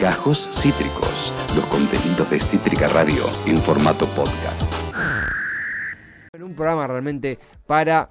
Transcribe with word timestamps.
Gajos 0.00 0.48
Cítricos, 0.62 1.30
los 1.54 1.66
contenidos 1.66 2.30
de 2.30 2.40
Cítrica 2.40 2.88
Radio 2.88 3.22
en 3.44 3.58
formato 3.58 4.06
podcast. 4.06 4.62
Un 6.42 6.54
programa 6.54 6.86
realmente 6.86 7.38
para 7.66 8.08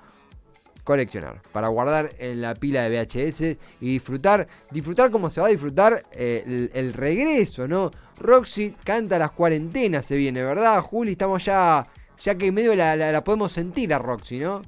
coleccionar, 0.83 1.41
para 1.51 1.67
guardar 1.69 2.11
en 2.19 2.41
la 2.41 2.53
pila 2.53 2.83
de 2.83 2.95
VHS 2.95 3.41
y 3.81 3.93
disfrutar, 3.93 4.47
disfrutar 4.69 5.09
como 5.09 5.31
se 5.31 5.41
va 5.41 5.47
a 5.47 5.49
disfrutar 5.49 6.05
eh, 6.11 6.69
el, 6.71 6.93
regreso, 6.93 7.67
¿no? 7.67 7.89
Roxy 8.19 8.75
canta 8.83 9.17
las 9.17 9.31
cuarentenas, 9.31 10.05
se 10.05 10.15
viene, 10.15 10.43
¿verdad, 10.43 10.79
Juli? 10.81 11.13
Estamos 11.13 11.43
ya, 11.43 11.87
ya 12.21 12.35
que 12.35 12.45
en 12.45 12.53
medio 12.53 12.75
la 12.75 13.23
podemos 13.23 13.51
sentir 13.51 13.95
a 13.95 13.97
Roxy, 13.97 14.37
¿no? 14.37 14.61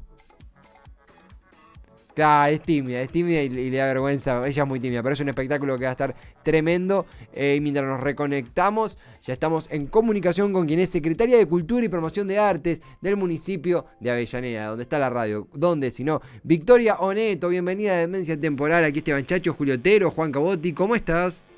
Claro, 2.13 2.51
es 2.51 2.61
tímida, 2.61 3.01
es 3.01 3.09
tímida 3.09 3.41
y, 3.41 3.49
le 3.49 3.77
da 3.77 3.85
vergüenza. 3.85 4.45
Ella 4.45 4.63
es 4.63 4.67
muy 4.67 4.79
tímida, 4.79 5.01
pero 5.01 5.13
es 5.13 5.19
un 5.19 5.29
espectáculo 5.29 5.77
que 5.77 5.85
va 5.85 5.89
a 5.89 5.93
estar 5.93 6.15
tremendo. 6.43 7.05
Eh, 7.33 7.55
y 7.57 7.61
mientras 7.61 7.85
nos 7.85 8.01
reconectamos, 8.01 8.97
ya 9.23 9.33
estamos 9.33 9.67
en 9.71 9.87
comunicación 9.87 10.51
con 10.51 10.67
quien 10.67 10.79
es 10.79 10.89
secretaria 10.89 11.37
de 11.37 11.45
Cultura 11.45 11.85
y 11.85 11.89
Promoción 11.89 12.27
de 12.27 12.39
Artes 12.39 12.81
del 13.01 13.17
municipio 13.17 13.85
de 13.99 14.11
Avellaneda, 14.11 14.67
donde 14.67 14.83
está 14.83 14.99
la 14.99 15.09
radio. 15.09 15.47
¿Dónde? 15.53 15.91
Si 15.91 16.03
no, 16.03 16.21
Victoria 16.43 16.95
Oneto, 16.95 17.49
bienvenida 17.49 17.93
a 17.93 17.97
Demencia 17.97 18.39
Temporal. 18.39 18.83
Aquí 18.83 18.99
Esteban 18.99 19.25
Chacho, 19.25 19.53
Julio 19.53 19.75
Otero, 19.75 20.11
Juan 20.11 20.31
Cabotti. 20.31 20.73
¿Cómo 20.73 20.95
estás? 20.95 21.50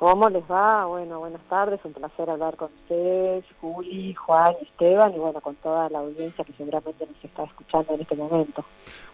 ¿Cómo 0.00 0.30
les 0.30 0.42
va? 0.50 0.86
Bueno, 0.86 1.18
buenas 1.18 1.42
tardes, 1.50 1.78
un 1.84 1.92
placer 1.92 2.30
hablar 2.30 2.56
con 2.56 2.70
ustedes, 2.72 3.44
Juli, 3.60 4.14
Juan, 4.14 4.54
Esteban 4.62 5.12
y 5.14 5.18
bueno, 5.18 5.42
con 5.42 5.54
toda 5.56 5.90
la 5.90 5.98
audiencia 5.98 6.42
que 6.42 6.54
seguramente 6.54 7.04
nos 7.06 7.22
está 7.22 7.44
escuchando 7.44 7.92
en 7.92 8.00
este 8.00 8.16
momento. 8.16 8.64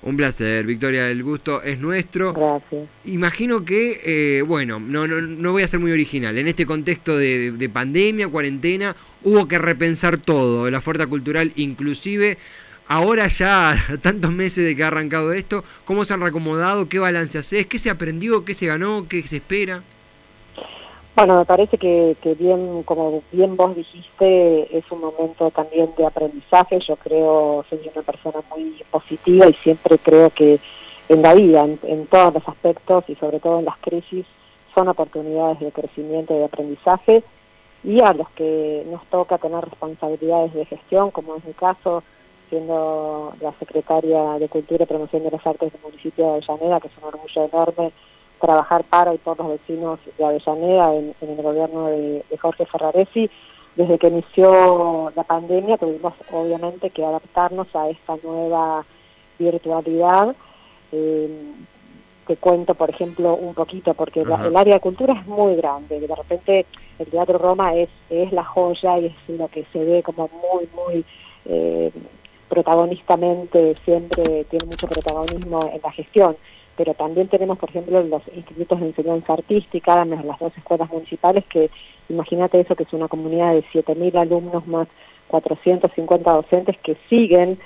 Un 0.03 0.17
placer, 0.17 0.65
Victoria, 0.65 1.11
el 1.11 1.25
gusto 1.25 1.61
es 1.61 1.81
nuestro. 1.81 2.33
Gracias. 2.35 2.89
Imagino 3.05 3.65
que, 3.65 4.01
eh, 4.39 4.43
bueno, 4.43 4.79
no, 4.79 5.09
no, 5.09 5.21
no 5.21 5.51
voy 5.51 5.65
a 5.65 5.69
ser 5.69 5.81
muy 5.81 5.91
original, 5.91 6.39
en 6.39 6.47
este 6.47 6.67
contexto 6.67 7.19
de, 7.19 7.51
de 7.51 7.69
pandemia, 7.69 8.29
cuarentena, 8.29 8.95
hubo 9.25 9.49
que 9.49 9.59
repensar 9.59 10.19
todo, 10.19 10.71
la 10.71 10.79
oferta 10.79 11.09
cultural 11.09 11.53
inclusive. 11.57 12.39
Ahora 12.87 13.27
ya, 13.27 13.75
tantos 14.03 14.31
meses 14.31 14.65
de 14.65 14.77
que 14.77 14.85
ha 14.85 14.87
arrancado 14.87 15.33
esto, 15.33 15.65
¿cómo 15.85 16.05
se 16.05 16.15
han 16.15 16.21
reacomodado? 16.21 16.89
¿Qué 16.89 17.01
balance 17.01 17.39
haces? 17.39 17.67
¿Qué 17.67 17.81
se 17.81 17.91
aprendió? 17.91 18.45
¿Qué 18.45 18.55
se 18.55 18.67
ganó? 18.67 19.09
¿Qué 19.09 19.27
se 19.27 19.39
espera? 19.39 19.83
Bueno, 21.17 21.37
me 21.37 21.47
parece 21.47 21.79
que, 21.79 22.15
bien, 22.39 22.83
como 22.83 23.23
bien 23.33 23.57
vos 23.57 23.75
dijiste, 23.75 24.77
es 24.77 24.85
un 24.91 25.01
momento 25.01 25.51
también 25.51 25.89
de 25.97 26.05
aprendizaje. 26.05 26.79
Yo 26.87 26.97
creo, 26.97 27.65
soy 27.71 27.91
una 27.91 28.03
persona 28.03 28.43
muy 28.51 28.85
positiva 28.91 29.49
y 29.49 29.55
siempre 29.55 29.97
creo 29.97 30.29
que 30.29 30.61
en 31.09 31.23
la 31.23 31.33
vida, 31.33 31.63
en, 31.63 31.81
en 31.85 32.07
todos 32.09 32.35
los 32.35 32.47
aspectos 32.47 33.05
y 33.09 33.15
sobre 33.15 33.41
todo 33.41 33.61
en 33.61 33.65
las 33.65 33.79
crisis, 33.79 34.27
son 34.75 34.89
oportunidades 34.89 35.59
de 35.61 35.73
crecimiento 35.73 36.35
y 36.35 36.39
de 36.41 36.45
aprendizaje. 36.45 37.25
Y 37.83 38.03
a 38.03 38.13
los 38.13 38.29
que 38.33 38.85
nos 38.91 39.03
toca 39.07 39.39
tener 39.39 39.65
responsabilidades 39.65 40.53
de 40.53 40.67
gestión, 40.67 41.13
como 41.13 41.37
es 41.37 41.45
mi 41.47 41.55
caso, 41.55 42.03
siendo 42.51 43.33
la 43.41 43.53
secretaria 43.59 44.39
de 44.39 44.51
Cultura 44.51 44.85
y 44.85 44.87
Promoción 44.87 45.23
de 45.23 45.31
las 45.31 45.47
Artes 45.47 45.73
del 45.73 45.81
municipio 45.81 46.27
de 46.27 46.31
Avellaneda, 46.33 46.81
que 46.81 46.89
es 46.89 46.99
un 46.99 47.05
orgullo 47.05 47.45
enorme 47.47 47.93
trabajar 48.41 48.85
para 48.85 49.15
y 49.15 49.19
por 49.19 49.39
los 49.39 49.49
vecinos 49.49 49.99
de 50.19 50.25
Avellaneda 50.25 50.95
en, 50.95 51.15
en 51.21 51.31
el 51.31 51.43
gobierno 51.43 51.87
de, 51.87 52.25
de, 52.29 52.39
Jorge 52.39 52.67
Ferraresi. 52.67 53.31
Desde 53.77 53.99
que 53.99 54.09
inició 54.09 55.13
la 55.15 55.25
pandemia 55.25 55.77
tuvimos 55.77 56.15
obviamente 56.33 56.91
que 56.91 57.05
adaptarnos 57.05 57.69
a 57.75 57.91
esta 57.91 58.17
nueva 58.23 58.85
virtualidad. 59.39 60.35
Eh, 60.93 61.53
te 62.27 62.37
cuento, 62.37 62.75
por 62.75 62.91
ejemplo, 62.91 63.37
un 63.37 63.55
poquito, 63.55 63.95
porque 63.95 64.25
la, 64.25 64.47
el 64.47 64.57
área 64.57 64.75
de 64.75 64.81
cultura 64.81 65.15
es 65.15 65.27
muy 65.27 65.55
grande. 65.57 66.01
De 66.01 66.15
repente 66.15 66.67
el 66.99 67.07
Teatro 67.07 67.39
Roma 67.39 67.75
es, 67.75 67.89
es 68.11 68.33
la 68.33 68.45
joya 68.45 68.99
y 68.99 69.07
es 69.07 69.15
lo 69.29 69.49
que 69.49 69.65
se 69.73 69.85
ve 69.85 70.03
como 70.03 70.29
muy, 70.29 70.69
muy 70.75 71.05
eh, 71.45 71.93
protagonistamente, 72.49 73.75
siempre 73.85 74.45
tiene 74.45 74.67
mucho 74.67 74.87
protagonismo 74.87 75.61
en 75.73 75.81
la 75.83 75.93
gestión 75.93 76.37
pero 76.77 76.95
también 76.95 77.29
tenemos, 77.29 77.59
por 77.59 77.71
ejemplo, 77.71 78.03
los 78.03 78.23
institutos 78.35 78.81
de 78.81 78.87
enseñanza 78.89 79.33
artística, 79.33 80.05
las 80.05 80.39
dos 80.39 80.53
escuelas 80.57 80.91
municipales, 80.91 81.45
que 81.47 81.71
imagínate 82.09 82.61
eso, 82.61 82.77
que 82.77 82.83
es 82.83 82.93
una 82.93 83.09
comunidad 83.09 83.55
de 83.55 83.65
7.000 83.73 84.19
alumnos 84.21 84.67
más 84.67 84.89
450 85.29 86.33
docentes 86.33 86.77
que 86.83 86.97
siguen 87.09 87.59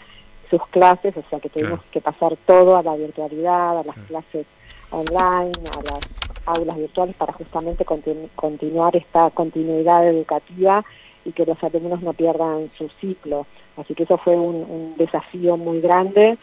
sus 0.48 0.64
clases, 0.68 1.16
o 1.16 1.22
sea 1.28 1.40
que 1.40 1.48
tenemos 1.48 1.80
claro. 1.80 1.92
que 1.92 2.00
pasar 2.00 2.36
todo 2.46 2.76
a 2.76 2.82
la 2.82 2.94
virtualidad, 2.96 3.78
a 3.80 3.84
las 3.84 3.94
claro. 3.94 4.08
clases 4.08 4.46
online, 4.90 5.52
a 5.70 5.82
las 5.92 6.58
aulas 6.58 6.76
virtuales 6.76 7.14
para 7.16 7.32
justamente 7.32 7.84
continu 7.84 8.28
continuar 8.34 8.96
esta 8.96 9.30
continuidad 9.30 10.08
educativa 10.08 10.84
y 11.24 11.32
que 11.32 11.46
los 11.46 11.62
alumnos 11.62 12.02
no 12.02 12.12
pierdan 12.12 12.70
su 12.78 12.88
ciclo. 13.00 13.46
Así 13.76 13.94
que 13.94 14.04
eso 14.04 14.18
fue 14.18 14.34
un, 14.34 14.56
un 14.56 14.94
desafío 14.96 15.56
muy 15.56 15.80
grande 15.80 16.38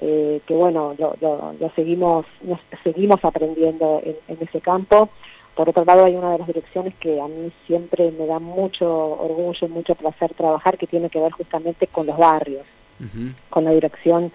eh, 0.00 0.40
que 0.46 0.54
bueno, 0.54 0.94
lo, 0.98 1.14
lo, 1.20 1.52
lo, 1.52 1.70
seguimos, 1.74 2.24
nos 2.42 2.58
seguimos 2.82 3.22
aprendiendo 3.22 4.00
en, 4.02 4.16
en, 4.28 4.38
ese 4.40 4.60
campo. 4.60 5.10
Por 5.54 5.68
otro 5.68 5.84
lado, 5.84 6.06
hay 6.06 6.16
una 6.16 6.32
de 6.32 6.38
las 6.38 6.46
direcciones 6.46 6.94
que 6.94 7.20
a 7.20 7.28
mí 7.28 7.52
siempre 7.66 8.10
me 8.12 8.24
da 8.26 8.38
mucho 8.38 8.86
orgullo, 8.88 9.68
mucho 9.68 9.94
placer 9.94 10.32
trabajar, 10.34 10.78
que 10.78 10.86
tiene 10.86 11.10
que 11.10 11.20
ver 11.20 11.32
justamente 11.32 11.86
con 11.86 12.06
los 12.06 12.16
barrios, 12.16 12.64
uh 12.98 13.04
-huh. 13.04 13.34
con 13.50 13.64
la 13.64 13.72
dirección 13.72 14.32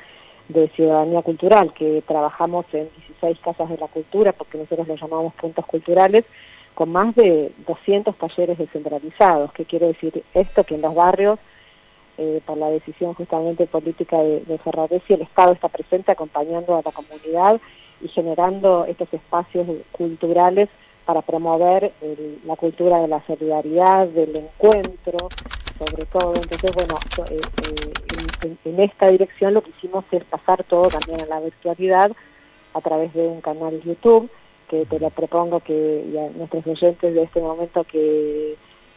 de 0.50 0.68
Ciudadanía 0.70 1.24
Cultural, 1.24 1.74
que 1.74 2.04
trabajamos 2.08 2.68
en 2.72 2.88
16 3.08 3.40
casas 3.40 3.68
de 3.70 3.78
la 3.78 3.88
cultura, 3.88 4.34
porque 4.34 4.60
nosotros 4.60 4.88
lo 4.88 4.96
llamamos 4.96 5.34
puntos 5.34 5.66
culturales, 5.66 6.26
con 6.76 6.92
más 6.92 7.16
de 7.16 7.54
200 7.66 8.16
talleres 8.18 8.60
descentralizados. 8.60 9.52
¿Qué 9.54 9.66
quiere 9.66 9.88
decir 9.88 10.24
esto? 10.36 10.64
Que 10.64 10.76
en 10.76 10.82
los 10.82 10.94
barrios 10.94 11.40
eh, 12.18 12.42
por 12.46 12.58
la 12.58 12.70
decisión 12.70 13.14
justamente 13.14 13.68
política 13.68 14.18
de, 14.18 14.42
de 14.42 14.58
Ferraresi, 14.60 15.14
el 15.14 15.22
Estado 15.22 15.54
está 15.54 15.70
presente 15.70 16.12
acompañando 16.12 16.76
a 16.76 16.82
la 16.84 16.92
comunidad 16.92 17.60
y 18.02 18.08
generando 18.10 18.86
estos 18.86 19.14
espacios 19.14 19.68
culturales 19.92 20.70
para 21.06 21.22
promover 21.22 21.94
la 22.46 22.56
cultura 22.56 23.00
de 23.00 23.08
la 23.08 23.24
solidaridad, 23.26 24.08
del 24.08 24.36
encuentro, 24.38 25.30
sobre 25.78 26.06
todo. 26.06 26.34
Entonces, 26.34 26.72
bueno, 26.76 26.96
eh, 27.30 27.38
eh, 27.38 28.58
en, 28.64 28.74
en, 28.74 28.80
esta 28.82 29.10
dirección 29.10 29.54
lo 29.54 29.62
que 29.62 29.70
hicimos 29.70 30.04
es 30.12 30.24
pasar 30.24 30.64
todo 30.64 30.84
también 30.84 31.22
a 31.22 31.36
la 31.36 31.42
virtualidad 31.42 32.12
a 32.74 32.82
través 32.82 33.14
de 33.14 33.28
un 33.28 33.42
canal 33.42 33.80
YouTube, 33.82 34.30
que 34.68 34.86
te 34.86 35.00
lo 35.00 35.10
propongo 35.12 35.60
que 35.60 36.06
y 36.12 36.18
a 36.18 36.30
nuestros 36.30 36.66
oyentes 36.66 37.14
de 37.14 37.24
este 37.24 37.40
momento 37.40 37.84
que 37.84 38.56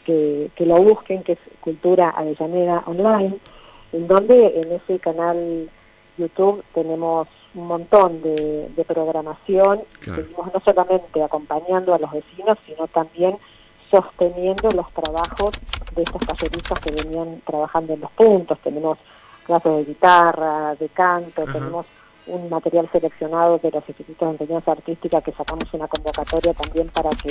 que, 0.09 0.51
que, 0.57 0.65
lo 0.65 0.77
busquen, 0.77 1.23
que 1.23 1.33
es 1.33 1.39
Cultura 1.61 2.09
Avellaneda 2.17 2.83
Online, 2.87 3.37
en 3.93 4.09
donde 4.09 4.59
en 4.59 4.73
ese 4.73 4.99
canal 5.01 5.69
YouTube 6.17 6.65
tenemos 6.73 7.29
un 7.55 7.67
montón 7.67 8.23
de, 8.23 8.71
de 8.75 8.85
programación, 8.87 9.83
claro. 10.01 10.23
seguimos 10.23 10.55
no 10.55 10.61
solamente 10.65 11.23
acompañando 11.23 11.93
a 11.93 11.99
los 11.99 12.11
vecinos, 12.11 12.57
sino 12.67 12.89
también 12.89 13.37
sosteniendo 13.91 14.71
los 14.71 14.91
trabajos 14.93 15.51
de 15.95 16.03
estos 16.03 16.23
talleristas 16.27 16.79
que 16.81 16.95
venían 17.05 17.43
trabajando 17.45 17.93
en 17.93 18.01
los 18.01 18.11
puntos, 18.13 18.59
tenemos 18.61 18.97
clases 19.45 19.77
de 19.77 19.85
guitarra, 19.85 20.75
de 20.77 20.89
canto, 20.89 21.43
Ajá. 21.43 21.53
tenemos 21.53 21.85
un 22.29 22.49
material 22.49 22.89
seleccionado 22.93 23.59
de 23.59 23.71
los 23.71 23.89
institutos 23.89 24.29
de 24.29 24.45
enseñanza 24.45 24.73
artística 24.73 25.21
que 25.21 25.33
sacamos 25.33 25.65
una 25.73 25.89
convocatoria 25.89 26.53
también 26.55 26.89
para 26.89 27.11
que 27.11 27.31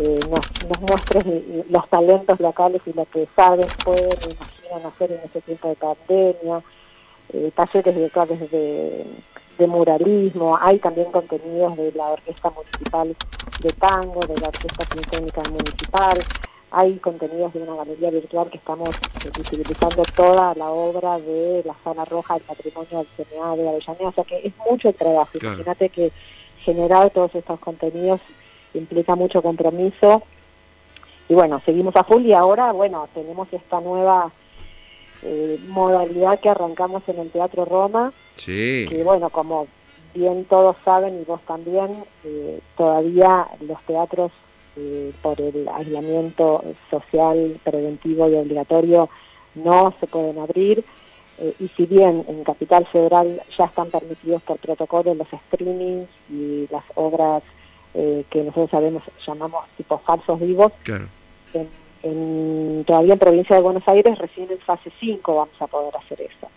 eh, 0.00 0.18
nos, 0.30 0.68
nos 0.68 0.80
muestres 0.80 1.24
los 1.68 1.88
talentos 1.88 2.40
locales 2.40 2.80
y 2.86 2.92
lo 2.92 3.04
que 3.06 3.28
saben, 3.34 3.66
pueden, 3.84 4.08
imaginan 4.22 4.86
hacer 4.86 5.12
en 5.12 5.20
este 5.24 5.40
tiempo 5.42 5.68
de 5.68 5.76
pandemia, 5.76 6.62
eh, 7.32 7.52
talleres 7.54 7.94
virtuales 7.94 8.50
de, 8.50 9.06
de 9.58 9.66
muralismo, 9.66 10.58
hay 10.60 10.78
también 10.78 11.10
contenidos 11.12 11.76
de 11.76 11.92
la 11.92 12.08
Orquesta 12.08 12.50
Municipal 12.50 13.14
de 13.60 13.72
Tango, 13.74 14.20
de 14.20 14.40
la 14.40 14.48
Orquesta 14.48 14.84
Sinfónica 14.90 15.42
Municipal, 15.50 16.18
hay 16.70 16.98
contenidos 16.98 17.52
de 17.52 17.62
una 17.62 17.74
galería 17.76 18.10
virtual 18.10 18.48
que 18.50 18.58
estamos 18.58 18.88
visibilizando 19.36 20.02
toda 20.14 20.54
la 20.54 20.70
obra 20.70 21.18
de 21.18 21.62
la 21.64 21.74
Zona 21.82 22.04
Roja 22.04 22.34
del 22.34 22.44
Patrimonio 22.44 22.98
del 22.98 23.26
CNA 23.26 23.56
de 23.56 23.68
Avellaneda, 23.68 24.08
o 24.08 24.12
sea 24.12 24.24
que 24.24 24.40
es 24.44 24.52
mucho 24.68 24.88
el 24.88 24.94
trabajo, 24.94 25.30
claro. 25.32 25.56
imagínate 25.56 25.88
que 25.88 26.12
generar 26.64 27.10
todos 27.10 27.34
estos 27.34 27.58
contenidos 27.60 28.20
implica 28.74 29.16
mucho 29.16 29.42
compromiso 29.42 30.22
y 31.28 31.34
bueno, 31.34 31.60
seguimos 31.64 31.94
a 31.96 32.04
full 32.04 32.26
y 32.26 32.32
ahora, 32.32 32.72
bueno, 32.72 33.08
tenemos 33.14 33.46
esta 33.52 33.80
nueva 33.80 34.32
eh, 35.22 35.58
modalidad 35.68 36.40
que 36.40 36.48
arrancamos 36.48 37.02
en 37.08 37.20
el 37.20 37.30
Teatro 37.30 37.64
Roma, 37.64 38.12
sí. 38.34 38.86
que 38.88 39.02
bueno, 39.04 39.30
como 39.30 39.68
bien 40.14 40.44
todos 40.46 40.76
saben 40.84 41.20
y 41.20 41.24
vos 41.24 41.40
también, 41.46 42.04
eh, 42.24 42.60
todavía 42.76 43.46
los 43.60 43.80
teatros 43.86 44.32
eh, 44.76 45.12
por 45.22 45.40
el 45.40 45.68
aislamiento 45.68 46.62
social 46.90 47.60
preventivo 47.64 48.28
y 48.28 48.34
obligatorio 48.34 49.08
no 49.54 49.94
se 50.00 50.06
pueden 50.06 50.38
abrir 50.38 50.84
eh, 51.40 51.54
y 51.58 51.68
si 51.68 51.86
bien 51.86 52.22
en 52.28 52.44
Capital 52.44 52.86
Federal 52.92 53.42
ya 53.56 53.64
están 53.64 53.90
permitidos 53.90 54.42
por 54.42 54.58
protocolo 54.58 55.14
los 55.14 55.26
streamings 55.48 56.08
y 56.28 56.68
las 56.70 56.84
obras 56.94 57.42
eh, 57.94 58.24
que 58.30 58.42
nosotros 58.42 58.70
sabemos, 58.70 59.02
llamamos 59.26 59.64
tipo 59.78 59.98
falsos 60.00 60.38
vivos. 60.38 60.70
Claro. 60.82 61.06
En, 62.02 62.84
todavía 62.86 63.14
en 63.14 63.18
provincia 63.18 63.56
de 63.56 63.62
Buenos 63.62 63.82
Aires, 63.86 64.18
recién 64.18 64.50
en 64.50 64.58
fase 64.60 64.92
5 65.00 65.34
vamos 65.34 65.54
a 65.60 65.66
poder 65.66 65.94
hacer 65.96 66.20
eso. 66.20 66.48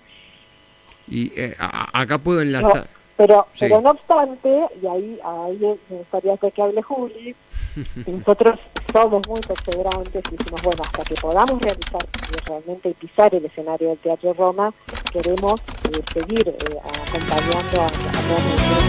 Y 1.08 1.32
eh, 1.40 1.56
acá 1.58 2.18
puedo 2.18 2.42
enlazar. 2.42 2.88
Pero, 3.16 3.46
pero 3.60 3.80
no 3.80 3.92
obstante, 3.92 4.68
y 4.82 4.88
ahí, 4.88 5.20
ahí 5.24 5.78
me 5.90 5.98
gustaría 5.98 6.36
que 6.38 6.62
hable 6.62 6.82
Juli, 6.82 7.36
nosotros 8.08 8.60
somos 8.92 9.22
muy 9.28 9.40
perseverantes 9.42 10.24
y 10.32 10.36
decimos, 10.36 10.62
bueno, 10.64 10.82
hasta 10.84 11.04
que 11.04 11.14
podamos 11.22 11.62
realizar 11.62 12.02
realmente 12.48 12.94
pisar 13.00 13.34
el 13.36 13.46
escenario 13.46 13.90
del 13.90 14.00
Teatro 14.00 14.34
Roma, 14.34 14.74
queremos 15.12 15.62
eh, 15.62 16.02
seguir 16.12 16.48
eh, 16.48 16.80
acompañando 16.84 17.82
a, 17.82 17.86
a 17.86 18.24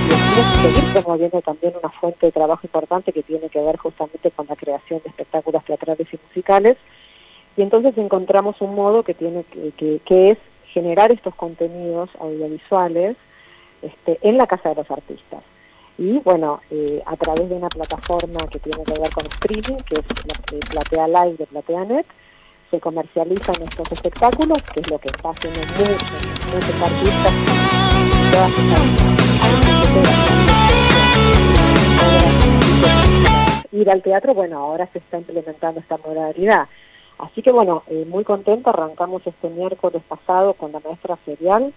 y 0.09 0.73
seguir 0.73 0.93
promoviendo 0.93 1.43
también 1.43 1.75
una 1.79 1.91
fuente 1.91 2.27
de 2.27 2.33
trabajo 2.33 2.61
importante 2.65 3.13
que 3.13 3.23
tiene 3.23 3.51
que 3.51 3.61
ver 3.61 3.77
justamente 3.77 4.31
con 4.31 4.47
la 4.47 4.57
creación 4.57 5.01
de 5.03 5.11
espectáculos 5.11 5.65
teatrales 5.65 6.09
y 6.13 6.19
musicales. 6.29 6.77
Y 7.57 7.63
entonces 7.63 7.97
encontramos 7.99 8.61
un 8.61 8.75
modo 8.75 9.03
que, 9.03 9.15
tiene 9.15 9.45
que, 9.45 10.01
que 10.05 10.31
es 10.31 10.39
generar 10.73 11.13
estos 11.13 11.35
contenidos 11.35 12.11
audiovisuales 12.19 13.17
este, 13.85 14.19
en 14.23 14.39
la 14.39 14.47
Casa 14.47 14.71
de 14.71 14.77
los 14.77 14.91
Artistas. 14.91 15.43
Y 15.97 16.19
bueno, 16.21 16.61
eh, 16.71 17.03
a 17.07 17.17
través 17.17 17.49
de 17.49 17.55
una 17.55 17.69
plataforma 17.69 18.41
que 18.51 18.59
tiene 18.59 18.83
que 18.85 19.01
ver 19.01 19.11
con 19.13 19.25
streaming, 19.27 19.83
que 19.85 19.95
es 19.95 20.75
la 20.75 20.83
Platea 20.83 21.09
Live 21.09 21.37
de 21.37 21.47
PlateaNet, 21.47 22.07
se 22.71 22.81
comercializan 22.81 23.63
estos 23.63 23.93
espectáculos, 23.93 24.59
que 24.73 24.81
es 24.81 24.91
lo 24.91 24.99
que 24.99 25.07
está 25.07 25.31
haciendo 25.31 25.61
muchos, 25.61 26.03
muchos 26.53 26.83
artistas. 26.83 27.35
Ir 33.71 33.91
al 33.91 34.03
teatro, 34.03 34.35
bueno, 34.35 34.59
ahora 34.59 34.89
se 34.93 34.99
está 34.99 35.19
implementando 35.19 35.79
esta 35.79 35.97
modalidad. 35.99 36.67
Así 37.19 37.43
que 37.43 37.53
bueno, 37.53 37.85
eh, 37.87 38.05
muy 38.09 38.25
contento, 38.25 38.71
arrancamos 38.71 39.25
este 39.25 39.49
miércoles 39.51 40.03
pasado 40.09 40.55
con 40.55 40.73
la 40.73 40.81
maestra 40.81 41.17
serial, 41.25 41.73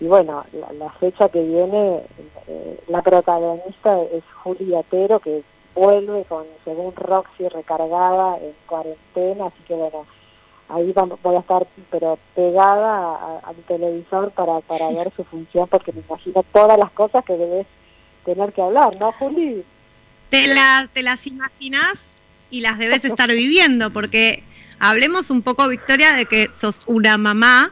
y 0.00 0.06
bueno, 0.06 0.44
la, 0.78 0.90
fecha 0.94 1.28
que 1.28 1.42
viene, 1.42 2.00
eh, 2.48 2.80
la 2.88 3.02
protagonista 3.02 4.02
es 4.12 4.24
Julia 4.42 4.80
Atero, 4.80 5.20
que 5.20 5.42
vuelve 5.74 6.24
con, 6.24 6.44
según 6.64 6.94
Roxy, 6.96 7.48
recargada 7.48 8.38
en 8.38 8.52
cuarentena, 8.66 9.46
así 9.46 9.62
que 9.68 9.74
bueno, 9.74 10.06
ahí 10.68 10.92
voy 11.22 11.36
a 11.36 11.40
estar 11.40 11.66
pero 11.90 12.18
pegada 12.34 13.40
al 13.44 13.56
televisor 13.68 14.32
para, 14.32 14.60
para 14.60 14.88
ver 14.88 15.12
su 15.14 15.24
función, 15.24 15.68
porque 15.68 15.92
me 15.92 16.00
imagino 16.00 16.44
todas 16.52 16.76
las 16.76 16.90
cosas 16.92 17.24
que 17.24 17.36
debes 17.36 17.66
tener 18.24 18.52
que 18.52 18.62
hablar, 18.62 18.98
¿no, 18.98 19.12
Juli? 19.12 19.64
Te, 20.30 20.48
la, 20.48 20.88
te 20.92 21.02
las 21.02 21.26
imaginas 21.26 21.94
y 22.50 22.60
las 22.60 22.78
debes 22.78 23.04
estar 23.04 23.30
viviendo, 23.30 23.92
porque 23.92 24.42
hablemos 24.80 25.30
un 25.30 25.42
poco, 25.42 25.68
Victoria, 25.68 26.14
de 26.14 26.26
que 26.26 26.48
sos 26.58 26.82
una 26.86 27.16
mamá 27.16 27.70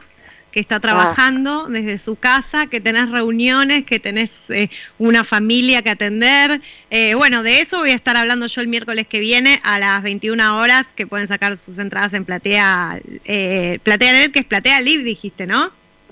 que 0.51 0.59
está 0.59 0.79
trabajando 0.79 1.67
desde 1.67 1.97
su 1.97 2.15
casa, 2.15 2.67
que 2.67 2.81
tenés 2.81 3.11
reuniones, 3.11 3.85
que 3.85 3.99
tenés 3.99 4.31
eh, 4.49 4.69
una 4.97 5.23
familia 5.23 5.81
que 5.81 5.89
atender. 5.89 6.61
Eh, 6.89 7.13
bueno, 7.15 7.43
de 7.43 7.61
eso 7.61 7.79
voy 7.79 7.91
a 7.91 7.95
estar 7.95 8.17
hablando 8.17 8.47
yo 8.47 8.61
el 8.61 8.67
miércoles 8.67 9.07
que 9.07 9.19
viene 9.19 9.59
a 9.63 9.79
las 9.79 10.01
21 10.01 10.59
horas, 10.59 10.87
que 10.95 11.05
pueden 11.05 11.27
sacar 11.27 11.57
sus 11.57 11.77
entradas 11.77 12.13
en 12.13 12.25
Platea, 12.25 12.99
eh, 13.25 13.79
Platea 13.83 14.13
Net, 14.13 14.31
que 14.31 14.39
es 14.39 14.45
Platea 14.45 14.81
Live, 14.81 15.03
dijiste, 15.03 15.45
¿no? 15.45 15.71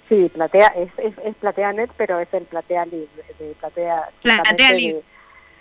Sí, 0.09 0.29
Platea, 0.33 0.67
es, 0.77 0.89
es, 0.97 1.13
es 1.25 1.35
Platea 1.35 1.73
Net, 1.73 1.89
pero 1.97 2.19
es 2.19 2.33
el 2.33 2.43
Platea 2.43 2.85
Live, 2.85 3.07
de 3.39 3.55
Platea, 3.59 4.09
Platea 4.21 4.71
Live. 4.73 5.01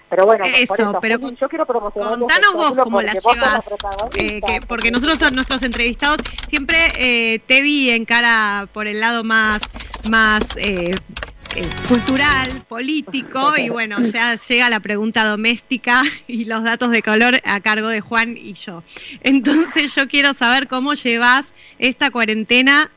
Pero 0.08 0.24
bueno, 0.24 0.44
eso, 0.44 0.98
pero 1.00 1.18
yo 1.18 1.48
quiero 1.48 1.66
promocionar 1.66 2.18
contanos 2.18 2.52
vos 2.54 2.72
cómo 2.80 3.02
la 3.02 3.12
llevas, 3.12 3.64
eh, 4.14 4.40
porque 4.68 4.92
nosotros 4.92 5.32
nuestros 5.32 5.62
entrevistados 5.62 6.18
siempre 6.48 6.78
eh, 6.98 7.40
te 7.46 7.60
vi 7.62 7.90
en 7.90 8.04
cara 8.04 8.68
por 8.72 8.86
el 8.86 9.00
lado 9.00 9.24
más 9.24 9.60
más 10.08 10.44
eh, 10.58 10.92
eh, 11.56 11.68
cultural, 11.88 12.48
político 12.68 13.56
y 13.56 13.68
bueno, 13.68 14.00
ya 14.02 14.36
llega 14.36 14.70
la 14.70 14.78
pregunta 14.78 15.24
doméstica 15.24 16.04
y 16.28 16.44
los 16.44 16.62
datos 16.62 16.90
de 16.90 17.02
color 17.02 17.40
a 17.44 17.60
cargo 17.60 17.88
de 17.88 18.00
Juan 18.00 18.36
y 18.36 18.54
yo. 18.54 18.84
Entonces 19.22 19.92
yo 19.92 20.06
quiero 20.06 20.34
saber 20.34 20.68
cómo 20.68 20.94
llevas 20.94 21.46
esta 21.80 22.10
cuarentena 22.10 22.90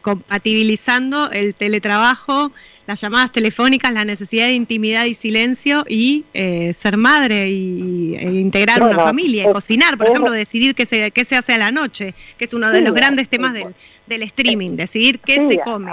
compatibilizando 0.00 1.30
el 1.30 1.54
teletrabajo 1.54 2.52
las 2.86 3.00
llamadas 3.00 3.32
telefónicas, 3.32 3.92
la 3.92 4.04
necesidad 4.04 4.46
de 4.46 4.52
intimidad 4.52 5.04
y 5.04 5.14
silencio 5.14 5.84
y 5.88 6.24
eh, 6.34 6.72
ser 6.74 6.96
madre 6.96 7.48
y, 7.48 8.14
e 8.16 8.24
integrar 8.32 8.82
una 8.82 8.98
familia, 8.98 9.48
y 9.48 9.52
cocinar, 9.52 9.96
por 9.96 10.08
ejemplo, 10.08 10.30
decidir 10.30 10.74
qué 10.74 10.86
se, 10.86 11.10
qué 11.10 11.24
se 11.24 11.36
hace 11.36 11.54
a 11.54 11.58
la 11.58 11.70
noche, 11.70 12.14
que 12.36 12.44
es 12.44 12.54
uno 12.54 12.70
de 12.70 12.82
los 12.82 12.92
grandes 12.92 13.28
temas 13.28 13.54
del, 13.54 13.74
del 14.06 14.22
streaming, 14.24 14.76
decidir 14.76 15.20
qué 15.20 15.46
se 15.48 15.60
come. 15.60 15.92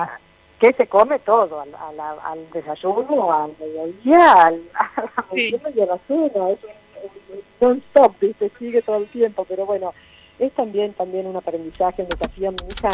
¿Qué 0.60 0.74
se 0.74 0.86
come 0.86 1.18
todo? 1.20 1.60
Al, 1.62 1.70
al, 2.00 2.52
desayuno, 2.54 3.34
al 3.34 3.52
mediodía, 3.60 4.34
al, 4.34 4.62
a 4.76 5.26
la 5.32 5.70
y 5.76 5.82
a 5.82 5.86
la 5.88 5.98
cena. 6.08 6.50
Es 6.52 6.60
un, 6.64 7.42
non-stop, 7.60 8.16
se 8.20 8.52
sigue 8.60 8.82
todo 8.84 8.98
el 8.98 9.08
tiempo, 9.08 9.44
pero 9.46 9.66
bueno, 9.66 9.92
es 10.38 10.52
también 10.54 10.94
también 10.94 11.26
un 11.26 11.36
aprendizaje, 11.36 12.04
un 12.04 12.10
desafío. 12.10 12.52
Mi 12.52 12.58
hija 12.68 12.90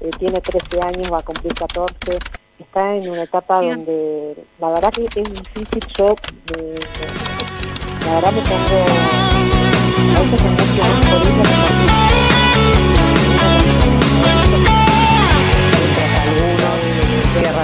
eh, 0.00 0.10
tiene 0.18 0.40
13 0.40 0.80
años, 0.86 1.12
va 1.12 1.18
a 1.18 1.22
cumplir 1.22 1.54
14 1.54 2.18
está 2.58 2.96
en 2.96 3.08
una 3.08 3.24
etapa 3.24 3.60
donde 3.60 4.44
la 4.58 4.68
verdad 4.68 4.90
que 4.90 5.04
es 5.04 5.32
difícil 5.32 5.82
yo 5.98 6.14
de, 6.46 6.74
la 8.06 8.14
verdad 8.14 8.32
me 8.32 8.40
pongo 8.42 8.78
a 10.16 10.20
veces 10.20 12.03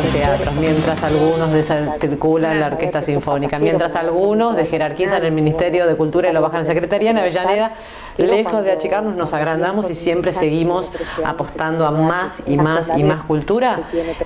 teatros, 0.07 0.55
mientras 0.57 1.03
algunos 1.03 1.53
desarticulan 1.53 2.61
la 2.61 2.67
orquesta 2.69 3.03
sinfónica, 3.03 3.59
mientras 3.59 3.95
algunos 3.95 4.57
jerarquizan 4.69 5.25
el 5.25 5.33
Ministerio 5.33 5.87
de 5.87 5.97
Cultura 5.97 6.31
y 6.31 6.33
lo 6.33 6.41
bajan 6.41 6.63
a 6.63 6.65
Secretaría 6.65 7.11
en 7.11 7.19
Avellaneda, 7.19 7.73
lejos 8.17 8.65
de 8.65 8.73
achicarnos, 8.73 9.17
nos 9.17 9.33
agrandamos 9.33 9.91
y 9.91 9.95
siempre 9.95 10.33
seguimos 10.33 10.93
apostando 11.25 11.87
a 11.87 11.91
más 11.91 12.43
y 12.47 12.57
más 12.57 12.91
y 12.97 13.05
más 13.05 13.25
cultura. 13.25 13.81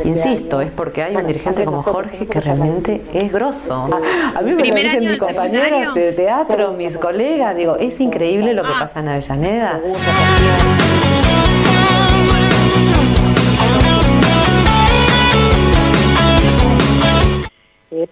Insisto, 0.04 0.60
es 0.60 0.70
porque 0.70 1.02
hay 1.02 1.16
un 1.16 1.26
dirigente 1.26 1.64
como 1.64 1.82
Jorge 1.82 2.26
que 2.26 2.40
realmente 2.40 3.04
es 3.12 3.32
grosso. 3.32 3.88
A 4.34 4.40
mí 4.42 4.52
me 4.52 4.64
lo 4.66 4.74
dicen 4.74 5.00
mis 5.00 5.18
compañeros 5.18 5.94
de 5.94 6.12
teatro, 6.12 6.72
mis 6.72 6.96
colegas, 6.96 7.56
digo, 7.56 7.76
es 7.76 8.00
increíble 8.00 8.54
lo 8.54 8.62
que 8.62 8.72
pasa 8.78 9.00
en 9.00 9.08
Avellaneda. 9.08 9.80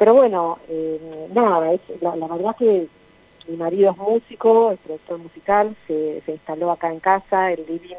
Pero 0.03 0.15
bueno, 0.15 0.59
eh, 0.69 1.29
nada, 1.33 1.61
la, 2.01 2.27
verdad 2.27 2.57
que 2.59 2.89
mi 3.47 3.57
marido 3.57 3.93
es 3.93 3.97
músico, 3.97 4.73
es 4.73 4.81
productor 4.81 5.19
musical, 5.19 5.77
se, 5.87 6.21
se 6.27 6.33
instaló 6.33 6.73
acá 6.73 6.91
en 6.91 6.99
casa, 6.99 7.53
el 7.53 7.65
living, 7.69 7.95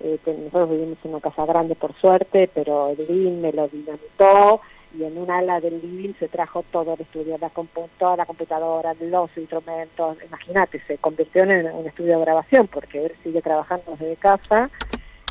eh, 0.00 0.18
nosotros 0.24 0.70
vivimos 0.70 0.96
en 1.04 1.10
una 1.10 1.20
casa 1.20 1.44
grande 1.44 1.74
por 1.74 1.92
suerte, 2.00 2.48
pero 2.54 2.88
el 2.88 2.96
living 2.96 3.42
me 3.42 3.52
lo 3.52 3.68
dinamitó 3.68 4.62
y 4.98 5.04
en 5.04 5.18
un 5.18 5.30
ala 5.30 5.60
del 5.60 5.82
living 5.82 6.14
se 6.18 6.28
trajo 6.28 6.64
todo 6.72 6.94
el 6.94 7.02
estudio, 7.02 7.36
la 7.36 7.50
toda 7.98 8.16
la 8.16 8.24
computadora, 8.24 8.94
los 9.00 9.28
instrumentos, 9.36 10.16
imagínate, 10.24 10.80
se 10.86 10.96
convirtió 10.96 11.42
en 11.42 11.66
un 11.74 11.86
estudio 11.86 12.16
de 12.16 12.24
grabación 12.24 12.68
porque 12.68 13.04
él 13.04 13.12
sigue 13.22 13.42
trabajando 13.42 13.96
desde 13.98 14.16
casa, 14.16 14.70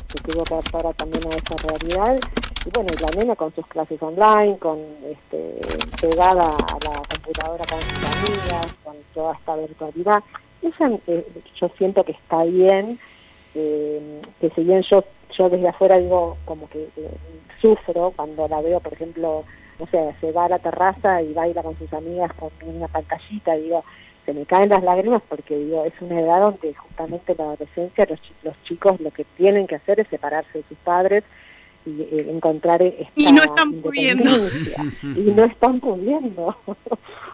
se 0.06 0.22
tuvo 0.22 0.44
que 0.44 0.54
adaptar 0.54 0.94
también 0.94 1.24
a 1.26 1.30
esa 1.30 1.56
realidad 1.66 2.20
y 2.64 2.70
bueno, 2.70 2.88
y 2.94 3.02
la 3.02 3.20
nena 3.20 3.36
con 3.36 3.54
sus 3.54 3.66
clases 3.66 4.02
online, 4.02 4.56
con 4.58 4.78
este, 5.04 5.60
pegada 6.00 6.42
a 6.42 6.78
la 6.84 7.02
computadora 7.08 7.64
con 7.70 7.80
sus 7.80 8.16
amigas, 8.16 8.76
con 8.82 8.96
toda 9.12 9.34
esta 9.34 9.56
virtualidad. 9.56 10.22
Ella, 10.62 10.98
eh, 11.06 11.26
yo 11.60 11.68
siento 11.76 12.04
que 12.04 12.12
está 12.12 12.44
bien, 12.44 12.98
eh, 13.54 14.22
que 14.40 14.48
si 14.50 14.64
bien 14.64 14.82
yo, 14.90 15.04
yo 15.38 15.50
desde 15.50 15.68
afuera 15.68 15.98
digo 15.98 16.38
como 16.46 16.68
que 16.70 16.88
eh, 16.96 17.10
sufro 17.60 18.12
cuando 18.16 18.48
la 18.48 18.62
veo, 18.62 18.80
por 18.80 18.94
ejemplo, 18.94 19.44
no 19.78 19.86
sé, 19.88 20.14
se 20.20 20.32
va 20.32 20.46
a 20.46 20.48
la 20.48 20.58
terraza 20.58 21.20
y 21.20 21.34
baila 21.34 21.62
con 21.62 21.76
sus 21.76 21.92
amigas 21.92 22.32
con 22.32 22.50
una 22.62 22.88
pantallita, 22.88 23.56
digo, 23.56 23.84
se 24.24 24.32
me 24.32 24.46
caen 24.46 24.70
las 24.70 24.82
lágrimas 24.82 25.22
porque 25.28 25.54
digo, 25.54 25.84
es 25.84 25.92
una 26.00 26.18
edad 26.18 26.40
donde 26.40 26.72
justamente 26.72 27.34
la 27.36 27.44
adolescencia, 27.44 28.06
los, 28.08 28.20
los 28.42 28.62
chicos 28.62 28.98
lo 29.00 29.10
que 29.10 29.24
tienen 29.36 29.66
que 29.66 29.74
hacer 29.74 30.00
es 30.00 30.08
separarse 30.08 30.58
de 30.58 30.64
sus 30.64 30.78
padres, 30.78 31.24
y 31.86 32.00
eh, 32.00 32.26
encontrar 32.30 32.82
esta 32.82 33.10
y 33.14 33.30
no 33.32 33.42
están 33.42 33.72
pudiendo 33.74 34.30
y 35.02 35.30
no 35.32 35.44
están 35.44 35.80
pudiendo 35.80 36.56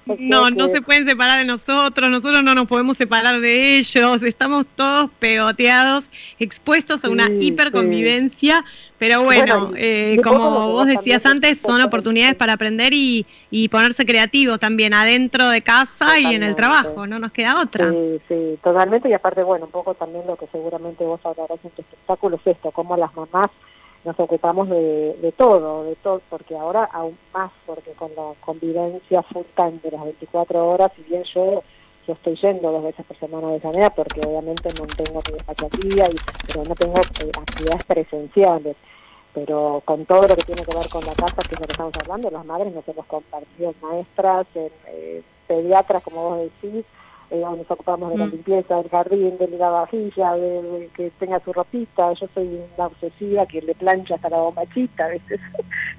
no 0.18 0.50
no 0.50 0.68
se 0.68 0.82
pueden 0.82 1.06
separar 1.06 1.38
de 1.38 1.44
nosotros 1.44 2.10
nosotros 2.10 2.42
no 2.42 2.54
nos 2.54 2.66
podemos 2.66 2.96
separar 2.96 3.40
de 3.40 3.78
ellos 3.78 4.22
estamos 4.22 4.66
todos 4.74 5.10
pegoteados 5.18 6.04
expuestos 6.38 7.04
a 7.04 7.08
una 7.08 7.28
hiperconvivencia 7.28 8.64
Pero 8.98 9.22
bueno, 9.22 9.72
eh, 9.76 10.18
como 10.22 10.72
vos 10.72 10.86
decías 10.86 11.24
antes, 11.24 11.58
son 11.58 11.80
oportunidades 11.80 12.34
para 12.34 12.52
aprender 12.52 12.92
y, 12.92 13.24
y 13.50 13.70
ponerse 13.70 14.04
creativos 14.04 14.60
también 14.60 14.92
adentro 14.92 15.48
de 15.48 15.62
casa 15.62 16.18
y 16.18 16.34
en 16.34 16.42
el 16.42 16.54
trabajo, 16.54 17.06
no 17.06 17.18
nos 17.18 17.32
queda 17.32 17.62
otra. 17.62 17.90
Sí, 17.90 18.20
sí, 18.28 18.58
totalmente. 18.62 19.08
Y 19.08 19.14
aparte, 19.14 19.42
bueno, 19.42 19.64
un 19.64 19.70
poco 19.70 19.94
también 19.94 20.26
lo 20.26 20.36
que 20.36 20.46
seguramente 20.52 21.02
vos 21.02 21.18
hablarás 21.24 21.58
en 21.64 21.70
tu 21.70 21.80
espectáculo 21.80 22.36
es 22.36 22.46
esto, 22.46 22.72
cómo 22.72 22.94
las 22.94 23.14
mamás 23.16 23.46
nos 24.04 24.18
ocupamos 24.18 24.68
de, 24.68 25.34
todo, 25.36 25.84
de 25.84 25.94
todo, 25.96 26.20
porque 26.30 26.56
ahora 26.56 26.84
aún 26.84 27.18
más, 27.34 27.52
porque 27.66 27.92
con 27.92 28.10
la 28.14 28.32
convivencia 28.40 29.22
full 29.24 29.44
time 29.54 29.78
de 29.82 29.90
las 29.90 30.04
24 30.04 30.66
horas, 30.66 30.92
si 30.96 31.02
bien 31.02 31.22
yo 31.34 31.62
yo 32.06 32.14
estoy 32.14 32.34
yendo 32.36 32.72
dos 32.72 32.82
veces 32.82 33.04
por 33.04 33.16
semana 33.18 33.48
de 33.48 33.60
manera 33.60 33.90
porque 33.90 34.20
obviamente 34.26 34.70
no 34.70 34.86
tengo 34.86 35.20
mi 35.26 35.32
despacho 35.34 35.68
y, 35.84 35.96
pero 36.46 36.64
no 36.66 36.74
tengo 36.74 36.94
eh, 36.96 37.30
actividades 37.38 37.84
presenciales. 37.84 38.76
Pero 39.32 39.80
con 39.84 40.06
todo 40.06 40.22
lo 40.22 40.34
que 40.34 40.42
tiene 40.42 40.64
que 40.64 40.76
ver 40.76 40.88
con 40.88 41.04
la 41.04 41.12
casa, 41.12 41.36
que 41.48 41.54
es 41.54 41.60
lo 41.60 41.66
que 41.66 41.72
estamos 41.72 41.92
hablando, 42.02 42.30
las 42.30 42.44
madres 42.44 42.74
nos 42.74 42.88
hemos 42.88 43.06
compartido 43.06 43.74
maestras, 43.80 44.46
eh, 44.54 45.22
pediatras, 45.46 46.02
como 46.02 46.30
vos 46.30 46.40
decís, 46.40 46.84
eh, 47.30 47.40
nos 47.40 47.70
ocupamos 47.70 48.10
de 48.10 48.18
la 48.18 48.26
mm. 48.26 48.30
limpieza 48.30 48.76
del 48.76 48.88
jardín, 48.88 49.38
de 49.38 49.48
la 49.58 49.68
vajilla, 49.68 50.32
de, 50.34 50.90
que 50.96 51.10
tenga 51.18 51.40
su 51.44 51.52
ropita. 51.52 52.12
Yo 52.14 52.26
soy 52.34 52.48
una 52.76 52.86
obsesiva 52.86 53.46
que 53.46 53.62
le 53.62 53.74
plancha 53.74 54.16
hasta 54.16 54.28
la 54.28 54.38
bombachita, 54.38 55.08
¿viste? 55.08 55.38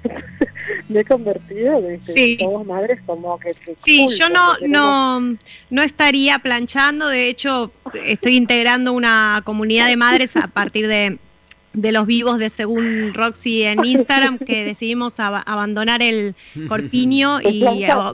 me 0.88 1.00
he 1.00 1.04
convertido 1.04 1.78
en 1.78 2.02
sí. 2.02 2.38
madres 2.66 3.00
como 3.06 3.38
que... 3.38 3.54
sí, 3.78 4.06
yo 4.18 4.28
no, 4.28 4.54
no, 4.66 5.36
no 5.70 5.82
estaría 5.82 6.38
planchando, 6.38 7.08
de 7.08 7.28
hecho 7.28 7.72
estoy 8.04 8.36
integrando 8.36 8.92
una 8.92 9.42
comunidad 9.44 9.88
de 9.88 9.96
madres 9.96 10.36
a 10.36 10.48
partir 10.48 10.86
de 10.86 11.18
de 11.72 11.92
los 11.92 12.06
vivos 12.06 12.38
de 12.38 12.50
Según 12.50 13.14
Roxy 13.14 13.62
en 13.62 13.84
Instagram 13.84 14.38
que 14.38 14.64
decidimos 14.64 15.18
abandonar 15.18 16.02
el 16.02 16.34
corpiño 16.68 17.40
y 17.42 17.64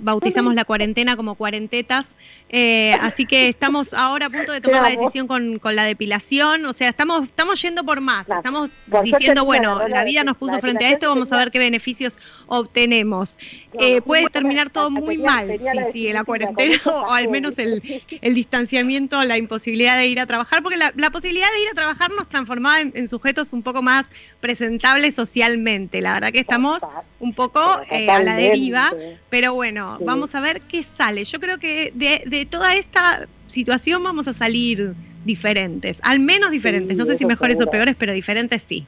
bautizamos 0.00 0.54
la 0.54 0.64
cuarentena 0.64 1.16
como 1.16 1.34
cuarentetas 1.34 2.14
eh, 2.50 2.94
así 3.00 3.26
que 3.26 3.48
estamos 3.48 3.92
ahora 3.92 4.26
a 4.26 4.30
punto 4.30 4.52
de 4.52 4.60
tomar 4.60 4.82
la 4.82 4.90
decisión 4.90 5.26
con, 5.26 5.58
con, 5.58 5.76
la 5.76 5.84
depilación, 5.84 6.64
o 6.64 6.72
sea, 6.72 6.88
estamos, 6.88 7.24
estamos 7.24 7.60
yendo 7.60 7.84
por 7.84 8.00
más, 8.00 8.28
estamos 8.30 8.70
diciendo, 9.02 9.44
bueno, 9.44 9.86
la 9.86 10.02
vida 10.04 10.24
nos 10.24 10.38
puso 10.38 10.58
frente 10.58 10.86
a 10.86 10.90
esto, 10.90 11.08
vamos 11.08 11.30
a 11.30 11.36
ver 11.36 11.50
qué 11.50 11.58
beneficios 11.58 12.16
obtenemos. 12.46 13.36
Eh, 13.74 14.00
puede 14.00 14.26
terminar 14.30 14.70
todo 14.70 14.90
muy 14.90 15.18
mal 15.18 15.58
si 15.58 15.92
sigue 15.92 16.12
la 16.14 16.24
cuarentena 16.24 16.78
o 16.86 17.12
al 17.12 17.28
menos 17.28 17.58
el, 17.58 18.02
el, 18.22 18.34
distanciamiento, 18.34 19.22
la 19.24 19.36
imposibilidad 19.36 19.96
de 19.96 20.06
ir 20.06 20.18
a 20.18 20.26
trabajar, 20.26 20.62
porque 20.62 20.78
la, 20.78 20.92
la 20.96 21.10
posibilidad 21.10 21.52
de 21.52 21.62
ir 21.62 21.68
a 21.68 21.74
trabajar 21.74 22.10
nos 22.10 22.28
transformaba 22.28 22.80
en, 22.80 23.08
sujetos 23.08 23.52
un 23.52 23.62
poco 23.62 23.82
más 23.82 24.08
presentables 24.40 25.14
socialmente. 25.14 26.00
La 26.00 26.14
verdad 26.14 26.32
que 26.32 26.40
estamos 26.40 26.80
un 27.20 27.34
poco 27.34 27.60
eh, 27.90 28.08
a 28.08 28.22
la 28.22 28.36
deriva, 28.36 28.92
pero 29.28 29.52
bueno, 29.52 29.98
vamos 30.00 30.34
a 30.34 30.40
ver 30.40 30.62
qué 30.62 30.82
sale. 30.82 31.24
Yo 31.24 31.40
creo 31.40 31.58
que 31.58 31.92
de 31.94 32.22
de 32.37 32.37
toda 32.46 32.74
esta 32.74 33.26
situación 33.48 34.02
vamos 34.02 34.28
a 34.28 34.32
salir 34.32 34.94
diferentes, 35.24 36.00
al 36.02 36.20
menos 36.20 36.50
diferentes, 36.50 36.96
no 36.96 37.06
sé 37.06 37.16
si 37.16 37.26
mejores 37.26 37.60
o 37.60 37.66
peores, 37.66 37.96
pero 37.98 38.12
diferentes 38.12 38.62
sí. 38.66 38.86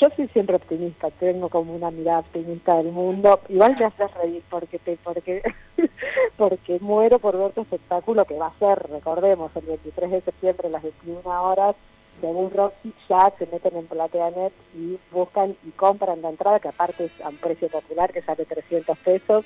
Yo 0.00 0.08
soy 0.16 0.28
siempre 0.28 0.56
optimista, 0.56 1.10
tengo 1.10 1.48
como 1.48 1.74
una 1.74 1.90
mirada 1.90 2.20
optimista 2.20 2.76
del 2.76 2.92
mundo. 2.92 3.40
Igual 3.48 3.76
me 3.78 3.86
haces 3.86 4.14
reír 4.14 4.42
porque 4.48 4.78
te, 4.78 4.96
porque 5.02 5.42
porque 6.36 6.78
muero 6.80 7.18
por 7.18 7.36
ver 7.36 7.52
tu 7.52 7.62
espectáculo 7.62 8.24
que 8.24 8.38
va 8.38 8.46
a 8.46 8.58
ser, 8.58 8.88
recordemos, 8.88 9.50
el 9.56 9.66
23 9.66 10.10
de 10.10 10.20
septiembre 10.22 10.68
a 10.68 10.70
las 10.70 10.82
21 10.82 11.20
horas, 11.24 11.74
según 12.20 12.50
Roxy 12.50 12.92
ya 13.08 13.32
se 13.38 13.46
meten 13.46 13.76
en 13.76 13.86
PlateaNet 13.86 14.52
y 14.74 14.98
buscan 15.10 15.56
y 15.66 15.70
compran 15.70 16.22
la 16.22 16.30
entrada, 16.30 16.60
que 16.60 16.68
aparte 16.68 17.06
es 17.06 17.24
a 17.24 17.28
un 17.28 17.36
precio 17.36 17.68
popular 17.68 18.12
que 18.12 18.22
sale 18.22 18.44
300 18.44 18.96
pesos 18.98 19.44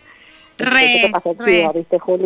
Re, 0.56 1.11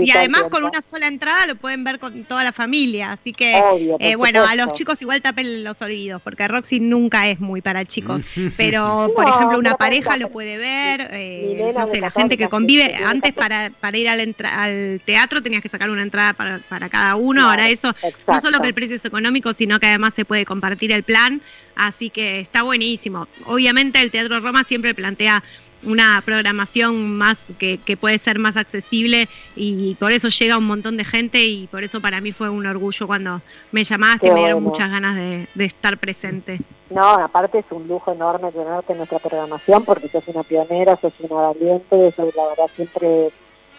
y 0.03 0.11
además 0.11 0.45
con 0.51 0.65
una 0.65 0.83
sola 0.83 1.07
entrada 1.07 1.47
lo 1.47 1.57
pueden 1.57 1.83
ver 1.83 1.99
con 1.99 2.25
toda 2.25 2.45
la 2.45 2.53
familia, 2.53 3.13
así 3.13 3.33
que 3.33 3.59
eh, 4.01 4.17
bueno, 4.17 4.45
a 4.45 4.55
los 4.55 4.75
chicos 4.75 5.01
igual 5.01 5.23
tapen 5.23 5.65
los 5.65 5.81
oídos, 5.81 6.21
porque 6.21 6.47
Roxy 6.47 6.79
nunca 6.79 7.29
es 7.29 7.41
muy 7.41 7.63
para 7.63 7.87
chicos, 7.87 8.23
pero 8.59 9.11
por 9.15 9.27
ejemplo 9.27 9.59
una 9.59 9.77
pareja 9.77 10.19
lo 10.19 10.29
puede 10.31 10.59
ver, 10.59 11.09
eh, 11.13 11.73
no 11.75 11.87
sé, 11.87 12.01
la 12.01 12.11
gente 12.11 12.37
que 12.37 12.49
convive, 12.49 12.97
antes 12.97 13.33
para, 13.33 13.71
para 13.81 13.97
ir 13.97 14.09
al, 14.09 14.35
al 14.45 15.01
teatro 15.07 15.43
tenías 15.43 15.63
que 15.63 15.71
sacar 15.71 15.89
una 15.89 16.03
entrada 16.03 16.35
para, 16.35 16.59
para 16.69 16.91
cada 16.91 17.17
uno, 17.17 17.49
ahora 17.49 17.71
eso, 17.71 17.95
no 18.27 18.41
solo 18.43 18.61
que 18.61 18.67
el 18.67 18.75
precio 18.75 18.97
es 18.97 19.05
económico, 19.05 19.55
sino 19.55 19.81
que 19.81 19.87
además 19.87 20.13
se 20.13 20.27
puede 20.27 20.45
compartir 20.45 20.93
el 20.93 21.03
plan, 21.03 21.41
así 21.77 22.11
que 22.11 22.41
está 22.41 22.63
buenísimo. 22.63 23.27
Obviamente 23.47 24.01
el 24.01 24.11
Teatro 24.11 24.41
Roma 24.41 24.65
siempre 24.65 24.95
plantea 24.95 25.43
una 25.83 26.21
programación 26.25 27.17
más 27.17 27.39
que, 27.59 27.79
que, 27.79 27.97
puede 27.97 28.19
ser 28.19 28.39
más 28.39 28.57
accesible 28.57 29.29
y 29.55 29.95
por 29.97 30.13
eso 30.13 30.29
llega 30.29 30.59
un 30.59 30.67
montón 30.67 30.97
de 30.97 31.05
gente 31.05 31.45
y 31.45 31.67
por 31.69 31.85
eso 31.85 32.01
para 32.01 32.21
mí 32.21 32.33
fue 32.33 32.51
un 32.51 32.67
orgullo 32.67 33.07
cuando 33.07 33.41
me 33.73 33.85
llamaste 33.85 34.29
y 34.29 34.31
me 34.31 34.41
dieron 34.41 34.63
muchas 34.63 34.91
ganas 34.91 35.17
de, 35.17 35.47
estar 35.65 35.99
presente. 35.99 36.61
No, 36.91 37.03
aparte 37.03 37.59
es 37.59 37.67
un 37.71 37.87
lujo 37.87 38.13
enorme 38.13 38.51
tenerte 38.51 38.93
en 38.93 38.99
nuestra 38.99 39.19
programación 39.19 39.85
porque 39.85 40.09
sos 40.09 40.27
una 40.29 40.43
pionera, 40.43 40.99
sos 41.01 41.13
una 41.21 41.49
valiente, 41.49 42.09
eso 42.09 42.31
la 42.35 42.49
verdad 42.49 42.71
siempre 42.75 43.31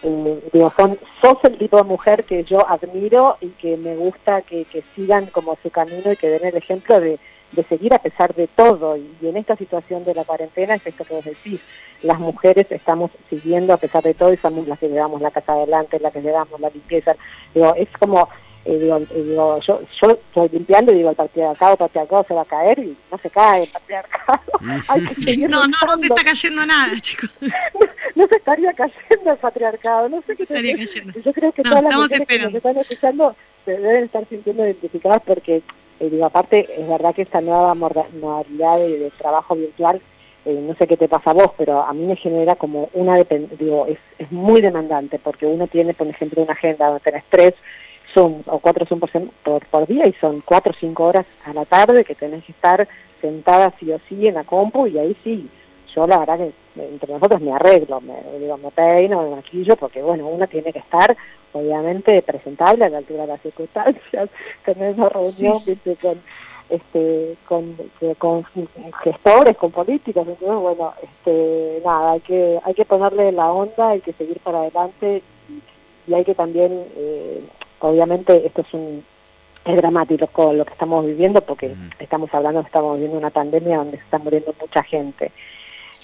eh, 0.02 0.50
digo, 0.52 0.72
son, 0.78 0.98
sos 1.20 1.36
el 1.44 1.58
tipo 1.58 1.76
de 1.76 1.82
mujer 1.82 2.24
que 2.24 2.44
yo 2.44 2.66
admiro 2.68 3.36
y 3.40 3.48
que 3.50 3.76
me 3.76 3.96
gusta 3.96 4.42
que, 4.42 4.64
que 4.66 4.82
sigan 4.94 5.26
como 5.26 5.58
su 5.62 5.70
camino 5.70 6.12
y 6.12 6.16
que 6.16 6.28
den 6.28 6.46
el 6.46 6.56
ejemplo 6.56 6.98
de 7.00 7.18
de 7.52 7.64
seguir 7.64 7.92
a 7.94 7.98
pesar 7.98 8.34
de 8.34 8.46
todo. 8.48 8.96
Y, 8.96 9.16
en 9.22 9.36
esta 9.36 9.56
situación 9.56 10.04
de 10.04 10.14
la 10.14 10.24
cuarentena 10.24 10.74
es 10.74 10.86
esto 10.86 11.04
que 11.04 11.14
vos 11.14 11.24
decís, 11.24 11.60
las 12.02 12.18
mujeres 12.18 12.66
estamos 12.70 13.10
siguiendo 13.28 13.74
a 13.74 13.76
pesar 13.76 14.02
de 14.02 14.14
todo 14.14 14.32
y 14.32 14.38
somos 14.38 14.66
las 14.66 14.78
que 14.78 14.88
llevamos 14.88 15.20
la 15.20 15.30
casa 15.30 15.52
adelante, 15.52 16.00
las 16.00 16.12
que 16.12 16.22
llevamos 16.22 16.60
la 16.60 16.70
limpieza. 16.70 17.14
Digo, 17.54 17.74
es 17.74 17.88
como, 17.98 18.28
eh, 18.64 18.78
digo, 18.78 18.98
eh, 18.98 19.22
digo, 19.22 19.60
yo, 19.60 19.80
yo 20.02 20.10
estoy 20.12 20.48
limpiando 20.50 20.92
y 20.92 20.96
digo, 20.96 21.10
el 21.10 21.16
patriarcado, 21.16 21.72
el 21.72 21.78
patriarcado 21.78 22.24
se 22.26 22.34
va 22.34 22.42
a 22.42 22.46
caer 22.46 22.78
y 22.78 22.96
no 23.10 23.18
se 23.18 23.30
cae 23.30 23.64
el 23.64 23.70
patriarcado. 23.70 24.40
no, 24.60 25.66
no, 25.66 25.86
no 25.86 25.96
se 25.98 26.06
está 26.06 26.24
cayendo 26.24 26.66
nada, 26.66 26.98
chicos. 27.00 27.30
no, 28.14 28.26
se 28.26 28.36
estaría 28.36 28.72
cayendo 28.72 29.32
el 29.32 29.38
patriarcado, 29.38 30.08
no 30.08 30.22
sé 30.22 30.36
qué 30.36 30.44
estaría 30.44 30.76
cayendo. 30.76 31.20
Yo 31.20 31.32
creo 31.32 31.52
que 31.52 31.62
todas 31.62 31.82
las 31.82 31.94
mujeres 31.94 32.28
que 32.28 32.38
nos 32.38 32.54
están 32.54 32.76
escuchando 32.78 33.36
se 33.64 33.72
deben 33.72 34.04
estar 34.04 34.26
sintiendo 34.28 34.64
identificadas 34.64 35.22
porque 35.26 35.62
eh, 36.00 36.08
digo, 36.10 36.24
aparte, 36.24 36.66
es 36.76 36.88
verdad 36.88 37.14
que 37.14 37.22
esta 37.22 37.42
nueva 37.42 37.74
modalidad 37.74 38.78
de, 38.78 39.12
trabajo 39.18 39.54
virtual, 39.54 40.00
eh, 40.46 40.58
no 40.66 40.74
sé 40.74 40.86
qué 40.86 40.96
te 40.96 41.08
pasa 41.08 41.30
a 41.30 41.34
vos, 41.34 41.50
pero 41.58 41.82
a 41.82 41.92
mí 41.92 42.06
me 42.06 42.16
genera 42.16 42.54
como 42.54 42.88
una 42.94 43.16
digo, 43.58 43.86
es, 43.86 43.98
muy 44.30 44.62
demandante 44.62 45.18
porque 45.18 45.46
uno 45.46 45.66
tiene, 45.66 45.92
por 45.92 46.06
ejemplo, 46.06 46.42
una 46.42 46.54
agenda 46.54 46.86
donde 46.86 47.00
tenés 47.00 47.24
tres 47.28 47.54
Zoom 48.14 48.42
o 48.46 48.58
cuatro 48.58 48.86
Zoom 48.86 49.00
por, 49.44 49.66
por, 49.66 49.86
día 49.86 50.06
y 50.06 50.12
son 50.14 50.42
cuatro 50.44 50.72
o 50.72 50.80
cinco 50.80 51.04
horas 51.04 51.26
a 51.44 51.52
la 51.52 51.64
tarde 51.66 52.04
que 52.04 52.14
tenés 52.14 52.44
que 52.44 52.52
estar 52.52 52.88
sentada 53.20 53.72
sí 53.78 53.92
o 53.92 54.00
sí 54.08 54.26
en 54.26 54.34
la 54.34 54.44
compu 54.44 54.86
y 54.86 54.98
ahí 54.98 55.14
sí, 55.22 55.48
yo 55.94 56.06
la 56.06 56.18
verdad 56.18 56.38
que 56.38 56.52
entre 56.82 57.12
nosotros 57.12 57.40
me 57.40 57.52
arreglo, 57.52 58.00
me, 58.00 58.14
digo, 58.38 58.56
me 58.56 58.70
peino, 58.70 59.22
me 59.22 59.36
maquillo, 59.36 59.76
porque 59.76 60.00
bueno, 60.00 60.26
uno 60.26 60.46
tiene 60.46 60.72
que 60.72 60.78
estar 60.78 61.14
obviamente 61.52 62.22
presentable 62.22 62.84
a 62.84 62.88
la 62.88 62.98
altura 62.98 63.22
de 63.22 63.28
las 63.28 63.42
circunstancias, 63.42 64.30
tener 64.64 64.94
una 64.94 65.08
reunión 65.08 65.60
con 66.00 66.20
este 66.68 67.36
con, 67.46 67.76
con 68.18 68.44
gestores, 69.02 69.56
con 69.56 69.72
políticos, 69.72 70.26
entonces 70.28 70.58
bueno, 70.60 70.94
este 71.02 71.82
nada, 71.84 72.12
hay 72.12 72.20
que 72.20 72.60
hay 72.62 72.74
que 72.74 72.84
ponerle 72.84 73.32
la 73.32 73.50
onda, 73.52 73.90
hay 73.90 74.00
que 74.00 74.12
seguir 74.12 74.38
para 74.40 74.60
adelante 74.60 75.22
y, 76.06 76.14
hay 76.14 76.24
que 76.24 76.34
también 76.34 76.84
eh, 76.96 77.40
obviamente 77.80 78.46
esto 78.46 78.62
es 78.62 78.74
un 78.74 79.04
es 79.64 79.76
dramático 79.76 80.52
lo 80.52 80.64
que 80.64 80.72
estamos 80.72 81.04
viviendo 81.04 81.40
porque 81.42 81.74
estamos 81.98 82.32
hablando 82.32 82.60
estamos 82.60 82.94
viviendo 82.94 83.18
una 83.18 83.30
pandemia 83.30 83.78
donde 83.78 83.98
se 83.98 84.04
está 84.04 84.18
muriendo 84.18 84.54
mucha 84.60 84.82
gente 84.82 85.32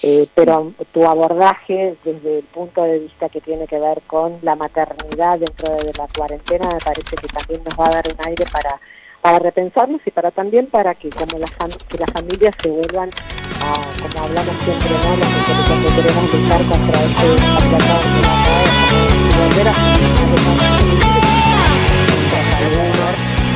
eh, 0.02 0.26
pero 0.34 0.72
tu 0.92 1.06
abordaje 1.06 1.96
desde 2.04 2.38
el 2.38 2.44
punto 2.44 2.82
de 2.82 2.98
vista 2.98 3.28
que 3.28 3.40
tiene 3.40 3.66
que 3.66 3.78
ver 3.78 4.02
con 4.06 4.38
la 4.42 4.54
maternidad 4.54 5.38
dentro 5.38 5.74
de 5.74 5.92
la 5.96 6.06
cuarentena 6.16 6.68
me 6.72 6.80
parece 6.84 7.16
que 7.16 7.28
también 7.28 7.62
nos 7.64 7.78
va 7.78 7.86
a 7.86 7.94
dar 7.94 8.04
un 8.06 8.26
aire 8.26 8.44
para 8.52 8.80
para 9.22 9.38
repensarnos 9.40 10.00
y 10.06 10.10
para 10.10 10.30
también 10.30 10.66
para 10.66 10.94
que 10.94 11.08
como 11.10 11.38
las 11.38 11.50
las 11.98 12.12
familias 12.12 12.54
se 12.62 12.68
vuelvan 12.68 13.08
a, 13.60 13.72
como 14.02 14.24
hablamos 14.24 14.54
siempre 14.64 14.90
no 14.90 15.16
mujeres 15.16 15.66
que 15.82 16.02
queremos 16.02 16.34
luchar 16.34 16.62
contra 16.68 17.02
este 17.02 17.26
volver 19.38 19.68
a 19.68 21.35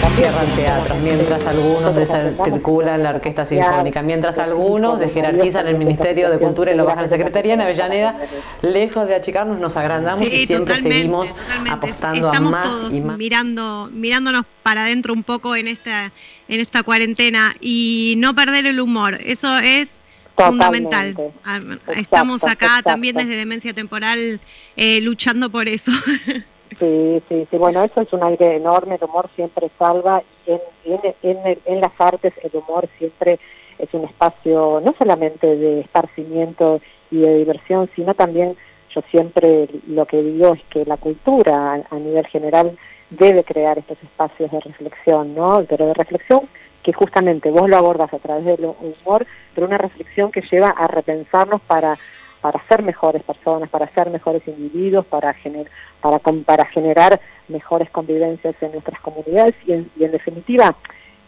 Cierran 0.09 0.47
teatros, 0.55 0.99
mientras 1.01 1.47
algunos 1.47 1.95
desarticulan 1.95 3.03
la 3.03 3.11
Orquesta 3.11 3.47
Sinfónica, 3.47 4.03
mientras 4.03 4.39
algunos 4.39 4.99
desjerarquizan 4.99 5.67
el 5.67 5.79
Ministerio 5.79 6.31
de 6.31 6.39
Cultura 6.39 6.73
y 6.73 6.77
lo 6.77 6.85
bajan 6.85 7.01
a 7.01 7.03
la 7.03 7.09
Secretaría 7.09 7.55
en 7.55 7.61
Avellaneda, 7.61 8.17
lejos 8.61 9.09
de 9.09 9.15
achicarnos, 9.15 9.59
nos 9.59 9.77
agrandamos 9.77 10.31
y 10.31 10.47
siempre 10.47 10.81
seguimos 10.81 11.35
apostando 11.71 12.31
a 12.31 12.41
más 12.41 12.93
y 12.93 13.01
más. 13.01 13.17
Mirando, 13.17 13.89
mirándonos 13.93 14.45
para 14.63 14.83
adentro 14.83 15.15
un 15.15 15.23
poco 15.23 15.57
en 15.57 15.69
esta, 15.69 16.13
en 16.49 16.61
esta 16.61 16.83
cuarentena 16.83 17.57
y 17.61 18.15
no 18.19 18.35
perder 18.35 18.67
el 18.67 18.81
humor. 18.81 19.19
Eso 19.25 19.59
es 19.59 20.01
fundamental. 20.37 21.15
Ah, 21.45 21.61
estamos 21.97 22.43
acá 22.45 22.83
también 22.83 23.17
desde 23.17 23.37
Demencia 23.37 23.73
Temporal 23.73 24.41
eh, 24.77 25.01
luchando 25.01 25.51
por 25.51 25.69
eso. 25.69 25.93
Sí, 26.81 27.23
sí, 27.29 27.47
sí, 27.51 27.59
bueno, 27.59 27.85
eso 27.85 28.01
es 28.01 28.11
un 28.15 28.23
aire 28.23 28.57
enorme, 28.57 28.95
el 28.95 29.05
humor 29.05 29.29
siempre 29.37 29.71
salva, 29.79 30.23
y 30.47 30.53
en, 30.53 31.01
en, 31.23 31.59
en, 31.67 31.81
las 31.81 31.93
artes 31.99 32.33
el 32.43 32.51
humor 32.55 32.89
siempre 32.97 33.39
es 33.79 33.93
un 33.93 34.05
espacio 34.05 34.81
no 34.83 34.95
solamente 34.99 35.57
de 35.57 35.81
esparcimiento 35.81 36.81
y 37.11 37.19
de 37.19 37.37
diversión, 37.37 37.91
sino 37.95 38.15
también 38.15 38.57
yo 38.95 39.03
siempre 39.11 39.69
lo 39.89 40.07
que 40.07 40.23
digo 40.23 40.55
es 40.55 40.63
que 40.71 40.87
la 40.87 40.97
cultura 40.97 41.85
a, 41.91 41.97
nivel 41.97 42.27
general 42.29 42.79
debe 43.11 43.45
crear 43.45 43.79
estos 43.79 44.03
espacios 44.03 44.51
de 44.51 44.61
reflexión, 44.61 45.35
¿no? 45.35 45.63
Pero 45.69 45.87
de 45.87 45.95
reflexión 45.95 46.49
que 46.83 46.95
justamente 46.95 47.51
vos 47.51 47.69
lo 47.69 47.77
abordas 47.77 48.13
a 48.15 48.19
través 48.19 48.47
del 48.47 48.65
humor, 48.65 49.27
pero 49.55 49.67
una 49.67 49.77
reflexión 49.77 50.33
que 50.33 50.43
lleva 50.51 50.71
a 50.71 50.87
repensarnos 50.87 51.61
para, 51.61 51.99
para 52.41 52.63
ser 52.69 52.83
mejores 52.83 53.23
personas, 53.23 53.69
para 53.69 53.89
ser 53.93 54.11
mejores 54.11 54.47
individuos, 54.47 55.07
para, 55.07 55.33
gener, 55.35 55.71
para, 56.47 56.65
generar 56.67 57.21
mejores 57.49 57.91
convivencias 57.91 58.55
en 58.61 58.73
nuestras 58.73 59.01
comunidades 59.01 59.55
y 59.67 59.73
en, 59.73 59.91
y 59.99 60.05
en 60.05 60.13
definitiva, 60.13 60.75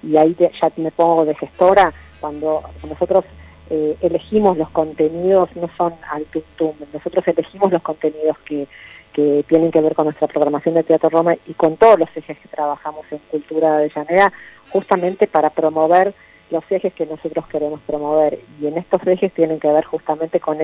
y 0.02 0.16
ahí 0.16 0.36
ya 0.38 0.72
me 0.76 0.90
pongo 0.90 1.24
de 1.24 1.34
gestora, 1.34 1.92
cuando 2.20 2.62
nosotros 2.88 3.24
eh, 3.70 3.96
elegimos 4.00 4.56
los 4.56 4.70
contenidos, 4.70 5.54
no 5.56 5.68
son 5.76 5.94
al 6.10 6.24
tum 6.56 6.72
nosotros 6.92 7.26
elegimos 7.26 7.72
los 7.72 7.82
contenidos 7.82 8.38
que, 8.44 8.66
que 9.12 9.44
tienen 9.48 9.70
que 9.70 9.80
ver 9.80 9.94
con 9.94 10.06
nuestra 10.06 10.28
programación 10.28 10.74
de 10.74 10.82
Teatro 10.82 11.10
Roma 11.10 11.34
y 11.46 11.54
con 11.54 11.76
todos 11.76 11.98
los 11.98 12.08
ejes 12.16 12.38
que 12.38 12.48
trabajamos 12.48 13.04
en 13.10 13.18
Cultura 13.30 13.78
de 13.78 13.90
Llanera, 13.94 14.32
justamente 14.70 15.26
para 15.26 15.50
promover 15.50 16.14
los 16.52 16.64
ejes 16.70 16.92
que 16.94 17.06
nosotros 17.06 17.46
queremos 17.48 17.80
promover. 17.80 18.38
Y 18.60 18.66
en 18.66 18.78
estos 18.78 19.04
ejes 19.06 19.32
tienen 19.32 19.58
que 19.58 19.72
ver 19.72 19.84
justamente 19.84 20.38
con, 20.38 20.58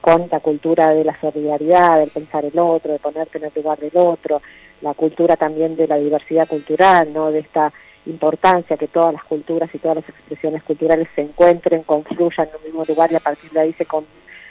con 0.00 0.28
la 0.30 0.40
cultura 0.40 0.94
de 0.94 1.04
la 1.04 1.20
solidaridad, 1.20 1.98
del 1.98 2.10
pensar 2.10 2.44
el 2.44 2.58
otro, 2.58 2.92
de 2.92 2.98
ponerte 2.98 3.38
en 3.38 3.44
el 3.44 3.52
lugar 3.54 3.78
del 3.78 3.96
otro, 3.96 4.40
la 4.80 4.94
cultura 4.94 5.36
también 5.36 5.76
de 5.76 5.86
la 5.86 5.96
diversidad 5.96 6.48
cultural, 6.48 7.12
¿no? 7.12 7.30
de 7.30 7.40
esta 7.40 7.72
importancia 8.06 8.76
que 8.76 8.88
todas 8.88 9.12
las 9.12 9.22
culturas 9.24 9.70
y 9.72 9.78
todas 9.78 9.96
las 9.98 10.08
expresiones 10.08 10.62
culturales 10.62 11.08
se 11.14 11.22
encuentren, 11.22 11.82
confluyan 11.82 12.48
en 12.48 12.56
un 12.56 12.64
mismo 12.64 12.84
lugar 12.84 13.12
y 13.12 13.16
a 13.16 13.20
partir 13.20 13.50
de 13.50 13.60
ahí 13.60 13.72
se, 13.74 13.86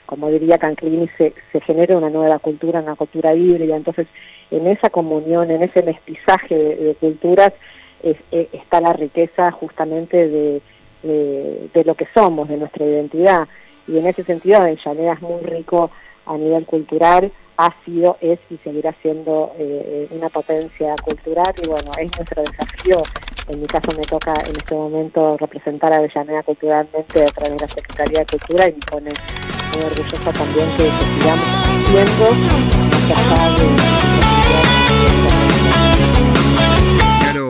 como 0.06 0.30
diría 0.30 0.58
Canclini, 0.58 1.10
se, 1.18 1.34
se 1.52 1.60
genere 1.62 1.96
una 1.96 2.10
nueva 2.10 2.40
cultura, 2.40 2.80
una 2.80 2.96
cultura 2.96 3.34
híbrida. 3.34 3.76
Entonces, 3.76 4.08
en 4.52 4.68
esa 4.68 4.90
comunión, 4.90 5.52
en 5.52 5.64
ese 5.64 5.84
mestizaje 5.84 6.56
de, 6.56 6.96
culturas, 6.96 7.54
e, 8.04 8.48
está 8.54 8.82
la 8.82 8.94
riqueza 8.94 9.52
justamente 9.52 10.28
de, 10.28 10.62
de, 11.04 11.84
lo 11.86 11.96
que 11.96 12.08
somos, 12.14 12.48
de 12.48 12.58
nuestra 12.58 12.86
identidad. 12.86 13.48
Y 13.88 13.98
en 13.98 14.08
ese 14.08 14.24
sentido, 14.24 14.58
Avellaneda 14.58 15.14
es 15.14 15.22
muy 15.22 15.42
rico 15.42 15.92
a 16.26 16.38
nivel 16.38 16.66
cultural, 16.66 17.32
ha 17.58 17.74
sido, 17.84 18.18
es 18.22 18.40
y 18.50 18.58
seguirá 18.58 18.96
siendo 19.02 19.52
eh, 19.58 20.08
una 20.12 20.30
potencia 20.30 20.96
cultural. 21.04 21.54
Y 21.64 21.68
bueno, 21.68 21.92
es 22.00 22.12
nuestro 22.18 22.44
desafío. 22.44 22.98
En 23.48 23.60
mi 23.60 23.66
caso 23.66 23.90
me 23.98 24.04
toca 24.04 24.34
en 24.46 24.52
este 24.56 24.76
momento 24.76 25.36
representar 25.38 25.92
a 25.92 25.98
Avellaneda 25.98 26.44
culturalmente 26.44 27.24
a 27.24 27.26
través 27.26 27.58
de 27.58 27.62
la 27.62 27.68
Secretaría 27.68 28.20
de 28.20 28.26
Cultura 28.26 28.70
y 28.70 28.74
me 28.74 28.80
pone 28.90 29.10
muy 29.74 29.84
orgullosa 29.84 30.32
también 30.32 30.68
que, 30.78 30.90
sigamos 31.18 31.46
haciendo 31.90 32.42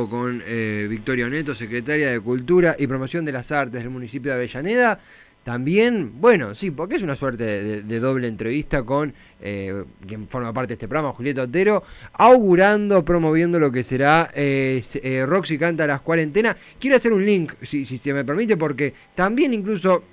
Con 0.09 0.43
eh, 0.45 0.87
Victoria 0.89 1.27
Neto, 1.29 1.55
secretaria 1.55 2.11
de 2.11 2.19
Cultura 2.19 2.75
y 2.77 2.87
Promoción 2.87 3.25
de 3.25 3.31
las 3.31 3.51
Artes 3.51 3.81
del 3.81 3.89
municipio 3.89 4.31
de 4.31 4.37
Avellaneda. 4.37 4.99
También, 5.43 6.21
bueno, 6.21 6.53
sí, 6.53 6.69
porque 6.69 6.97
es 6.97 7.01
una 7.01 7.15
suerte 7.15 7.81
de, 7.81 7.99
doble 7.99 8.27
entrevista 8.27 8.83
con 8.83 9.11
eh, 9.41 9.85
quien 10.05 10.27
forma 10.27 10.53
parte 10.53 10.69
de 10.69 10.73
este 10.75 10.87
programa, 10.87 11.13
Julieta 11.13 11.41
Otero, 11.41 11.83
augurando, 12.13 13.03
promoviendo 13.03 13.57
lo 13.59 13.71
que 13.71 13.83
será 13.83 14.29
eh, 14.35 14.83
eh, 15.01 15.25
Roxy 15.25 15.57
Canta 15.57 15.87
las 15.87 16.01
cuarentenas. 16.01 16.57
Quiero 16.79 16.95
hacer 16.95 17.11
un 17.11 17.25
link, 17.25 17.53
si, 17.63 17.85
si 17.85 17.97
se 17.97 18.13
me 18.13 18.23
permite, 18.23 18.55
porque 18.55 18.93
también 19.15 19.51
incluso 19.55 20.03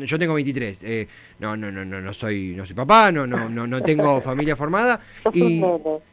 yo 0.00 0.18
tengo 0.18 0.34
23, 0.34 0.84
eh, 0.84 1.08
no, 1.38 1.56
no, 1.56 1.70
no, 1.70 1.84
no, 1.84 2.00
no 2.00 2.12
soy, 2.12 2.54
no 2.56 2.64
soy 2.64 2.74
papá, 2.74 3.10
no, 3.12 3.26
no, 3.26 3.48
no, 3.48 3.66
no 3.66 3.82
tengo 3.82 4.20
familia 4.22 4.56
formada 4.56 5.00
y 5.32 5.62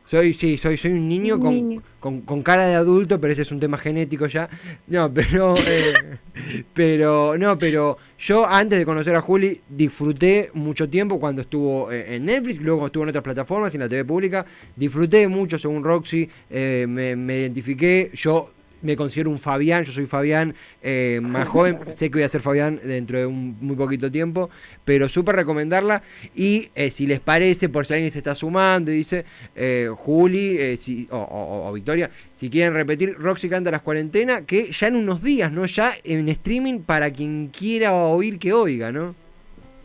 soy, 0.05 0.33
sí, 0.33 0.57
soy, 0.57 0.77
soy 0.77 0.91
un 0.91 1.07
niño 1.07 1.39
con, 1.39 1.83
con, 1.99 2.21
con, 2.21 2.41
cara 2.41 2.65
de 2.65 2.75
adulto, 2.75 3.19
pero 3.19 3.33
ese 3.33 3.41
es 3.41 3.51
un 3.51 3.59
tema 3.59 3.77
genético 3.77 4.25
ya. 4.27 4.49
No, 4.87 5.13
pero, 5.13 5.55
eh, 5.67 6.17
pero, 6.73 7.37
no, 7.37 7.57
pero 7.57 7.97
yo 8.17 8.45
antes 8.45 8.79
de 8.79 8.85
conocer 8.85 9.15
a 9.15 9.21
Juli 9.21 9.61
disfruté 9.67 10.49
mucho 10.53 10.89
tiempo 10.89 11.19
cuando 11.19 11.41
estuvo 11.41 11.91
eh, 11.91 12.15
en 12.15 12.25
Netflix, 12.25 12.61
luego 12.61 12.85
estuvo 12.85 13.03
en 13.03 13.09
otras 13.09 13.23
plataformas, 13.23 13.73
en 13.73 13.81
la 13.81 13.89
TV 13.89 14.05
pública, 14.05 14.45
disfruté 14.75 15.27
mucho 15.27 15.59
según 15.59 15.83
Roxy, 15.83 16.29
me, 16.49 17.15
me 17.15 17.37
identifiqué, 17.37 18.09
yo 18.13 18.51
me 18.87 18.95
considero 18.95 19.29
un 19.29 19.37
Fabián, 19.37 19.83
yo 19.83 19.91
soy 19.91 20.05
Fabián 20.05 20.55
eh, 20.81 21.19
más 21.21 21.45
joven, 21.49 21.77
sé 21.93 22.09
que 22.09 22.19
voy 22.19 22.23
a 22.23 22.29
ser 22.29 22.39
Fabián 22.39 22.79
dentro 22.81 23.19
de 23.19 23.25
un 23.25 23.57
muy 23.59 23.75
poquito 23.75 24.09
tiempo, 24.09 24.49
pero 24.85 25.09
súper 25.09 25.35
recomendarla 25.35 26.01
y 26.33 26.69
eh, 26.73 26.89
si 26.89 27.05
les 27.05 27.19
parece, 27.19 27.67
por 27.67 27.85
si 27.85 27.93
alguien 27.93 28.11
se 28.11 28.19
está 28.19 28.33
sumando 28.33 28.89
y 28.91 28.95
dice, 28.95 29.25
eh, 29.55 29.89
Juli 29.93 30.77
si, 30.77 31.07
o, 31.11 31.69
Victoria, 31.73 32.09
si 32.31 32.49
quieren 32.49 32.73
repetir, 32.73 33.13
Roxy 33.15 33.49
canta 33.49 33.71
las 33.71 33.81
cuarentenas, 33.81 34.43
que 34.43 34.71
ya 34.71 34.87
en 34.87 34.95
unos 34.95 35.21
días, 35.21 35.51
¿no? 35.51 35.65
Ya 35.65 35.91
en 36.05 36.29
streaming 36.29 36.79
para 36.79 37.11
quien 37.11 37.47
quiera 37.47 37.93
oír 37.93 38.39
que 38.39 38.53
oiga, 38.53 38.91
¿no? 38.91 39.15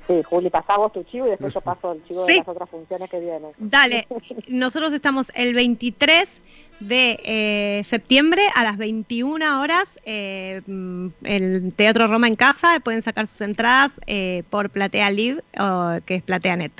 Sí, 0.07 0.23
Juli, 0.23 0.49
pasamos 0.49 0.93
tu 0.93 1.03
chivo 1.05 1.27
y 1.27 1.31
después 1.31 1.53
yo 1.53 1.61
paso 1.73 1.93
el 1.93 2.05
chivo 2.05 2.25
de 2.25 2.37
las 2.37 2.49
otras 2.49 2.71
funciones 2.71 3.11
que 3.11 3.19
vienen. 3.19 3.51
Dale, 3.59 4.07
nosotros 4.47 4.93
estamos 4.93 5.27
el 5.35 5.55
23 5.55 6.41
de 6.89 7.19
eh, 7.25 7.85
septiembre 7.85 8.43
a 8.55 8.65
las 8.65 8.77
21 8.79 9.61
horas 9.61 9.99
eh, 10.05 10.63
el 11.25 11.73
Teatro 11.75 12.07
Roma 12.09 12.29
en 12.29 12.37
casa. 12.37 12.81
Pueden 12.83 13.03
sacar 13.03 13.27
sus 13.27 13.41
entradas 13.41 13.93
eh, 14.07 14.43
por 14.51 14.71
Platea 14.71 15.11
Live, 15.11 15.43
o, 15.59 15.99
que 16.05 16.17
es 16.17 16.23
PlateaNet. 16.23 16.73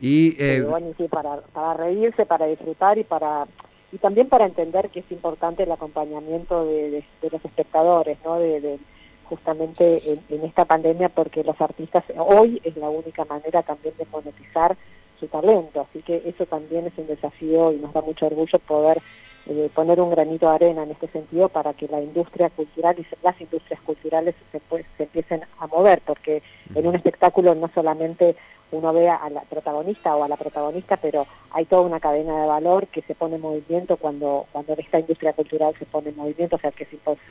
Y, 0.00 0.60
bueno, 0.60 0.92
sí, 0.96 1.08
para, 1.08 1.40
para 1.52 1.74
reírse, 1.74 2.24
para 2.24 2.46
disfrutar 2.46 2.98
y 2.98 3.04
para 3.04 3.46
y 3.90 3.96
también 3.96 4.28
para 4.28 4.44
entender 4.44 4.90
que 4.90 5.00
es 5.00 5.10
importante 5.10 5.62
el 5.62 5.72
acompañamiento 5.72 6.66
de, 6.66 7.02
los 7.22 7.44
espectadores, 7.44 8.18
¿no? 8.22 8.38
De, 8.38 8.78
justamente 9.24 10.12
en, 10.12 10.20
en, 10.28 10.44
esta 10.44 10.66
pandemia, 10.66 11.08
porque 11.08 11.42
los 11.42 11.58
artistas 11.60 12.04
hoy 12.16 12.60
es 12.64 12.76
la 12.76 12.88
única 12.88 13.24
manera 13.24 13.62
también 13.62 13.94
de 13.98 14.06
monetizar 14.06 14.76
su 15.18 15.26
talento, 15.26 15.86
así 15.88 16.02
que 16.02 16.22
eso 16.24 16.46
también 16.46 16.86
es 16.86 16.92
un 16.96 17.06
desafío 17.06 17.72
y 17.72 17.76
nos 17.76 17.92
da 17.92 18.00
mucho 18.02 18.26
orgullo 18.26 18.58
poder 18.60 19.02
eh, 19.46 19.70
poner 19.74 20.00
un 20.00 20.10
granito 20.10 20.48
de 20.48 20.54
arena 20.54 20.82
en 20.82 20.90
este 20.90 21.08
sentido 21.08 21.48
para 21.48 21.72
que 21.72 21.88
la 21.88 22.00
industria 22.00 22.50
cultural 22.50 22.96
y 22.98 23.06
las 23.22 23.40
industrias 23.40 23.80
culturales 23.82 24.34
se, 24.52 24.60
pues, 24.60 24.84
se 24.96 25.04
empiecen 25.04 25.42
a 25.58 25.66
mover, 25.66 26.02
porque 26.04 26.42
en 26.74 26.86
un 26.86 26.94
espectáculo 26.94 27.54
no 27.54 27.70
solamente 27.74 28.36
uno 28.70 28.92
ve 28.92 29.08
a 29.08 29.30
la 29.30 29.40
protagonista 29.42 30.14
o 30.14 30.24
a 30.24 30.28
la 30.28 30.36
protagonista, 30.36 30.98
pero 30.98 31.26
hay 31.50 31.64
toda 31.64 31.82
una 31.82 32.00
cadena 32.00 32.42
de 32.42 32.46
valor 32.46 32.86
que 32.88 33.02
se 33.02 33.14
pone 33.14 33.36
en 33.36 33.40
movimiento 33.40 33.96
cuando, 33.96 34.46
cuando 34.52 34.74
esta 34.74 35.00
industria 35.00 35.32
cultural 35.32 35.74
se 35.78 35.86
pone 35.86 36.10
en 36.10 36.16
movimiento, 36.16 36.56
o 36.56 36.58
sea 36.58 36.70
que 36.70 36.84
es, 36.84 36.90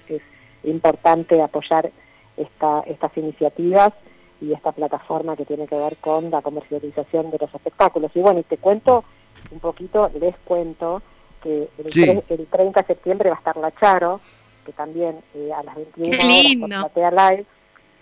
es 0.10 0.22
importante 0.64 1.40
apoyar 1.42 1.92
esta, 2.36 2.82
estas 2.88 3.16
iniciativas 3.18 3.94
y 4.42 4.54
esta 4.54 4.72
plataforma 4.72 5.36
que 5.36 5.46
tiene 5.46 5.68
que 5.68 5.76
ver 5.76 5.98
con 5.98 6.30
la 6.30 6.42
comercialización 6.42 7.32
de 7.32 7.38
los 7.40 7.54
espectáculos. 7.54 8.12
Y 8.16 8.20
bueno, 8.20 8.40
y 8.40 8.44
te 8.44 8.58
cuento 8.58 9.04
un 9.52 9.60
poquito, 9.60 10.10
les 10.20 10.38
cuento 10.40 11.02
que 11.48 11.70
el, 12.34 12.48
30 12.48 12.82
de 12.82 12.88
septiembre 12.88 13.30
va 13.30 13.36
a 13.36 13.40
estar 13.40 13.58
la 13.58 13.72
Charo, 13.80 14.20
que 14.66 14.74
también 14.74 15.22
eh, 15.34 15.52
a 15.54 15.64
las 15.64 15.76
21 15.76 16.66
horas 16.66 16.92
por 16.92 17.14
Live, 17.14 17.46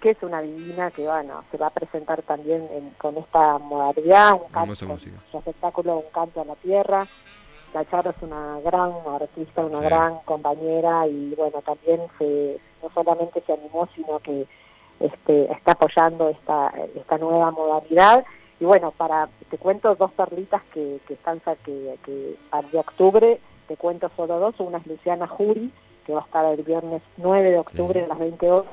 que 0.01 0.09
es 0.11 0.17
una 0.23 0.41
divina 0.41 0.91
que 0.91 1.03
bueno, 1.03 1.43
se 1.51 1.57
va 1.57 1.67
a 1.67 1.71
presentar 1.71 2.21
también 2.23 2.67
con 2.97 3.17
esta 3.17 3.59
modalidad, 3.59 4.33
un 4.33 4.49
canto, 4.51 4.85
un 4.85 5.39
espectáculo, 5.39 5.97
un 5.97 6.11
canto 6.11 6.41
a 6.41 6.45
la 6.45 6.55
tierra. 6.55 7.07
La 7.73 7.85
Charo 7.89 8.11
es 8.11 8.21
una 8.21 8.59
gran 8.61 8.91
artista, 9.21 9.65
una 9.65 9.81
gran 9.81 10.19
compañera 10.25 11.05
y 11.07 11.35
bueno, 11.35 11.61
también 11.61 12.01
se, 12.17 12.59
no 12.81 12.89
solamente 12.93 13.43
se 13.45 13.53
animó, 13.53 13.87
sino 13.95 14.19
que 14.19 14.47
este, 14.99 15.51
está 15.51 15.73
apoyando 15.73 16.29
esta, 16.29 16.73
esta 16.95 17.17
nueva 17.17 17.51
modalidad 17.51 18.23
y 18.59 18.65
bueno, 18.65 18.91
para 18.91 19.29
te 19.49 19.57
cuento 19.57 19.95
dos 19.95 20.11
perlitas 20.13 20.61
que, 20.73 20.99
que 21.07 21.13
están 21.15 21.41
que, 21.65 21.97
que 22.05 22.37
de 22.71 22.79
octubre, 22.79 23.39
te 23.67 23.77
cuento 23.77 24.09
solo 24.15 24.39
dos, 24.39 24.55
una 24.59 24.77
es 24.77 24.87
Luciana 24.87 25.27
Jury, 25.27 25.71
que 26.05 26.13
va 26.13 26.21
a 26.21 26.25
estar 26.25 26.45
el 26.45 26.63
viernes 26.63 27.01
9 27.17 27.51
de 27.51 27.59
octubre 27.59 28.03
a 28.03 28.07
las 28.07 28.19
20 28.19 28.51
horas, 28.51 28.71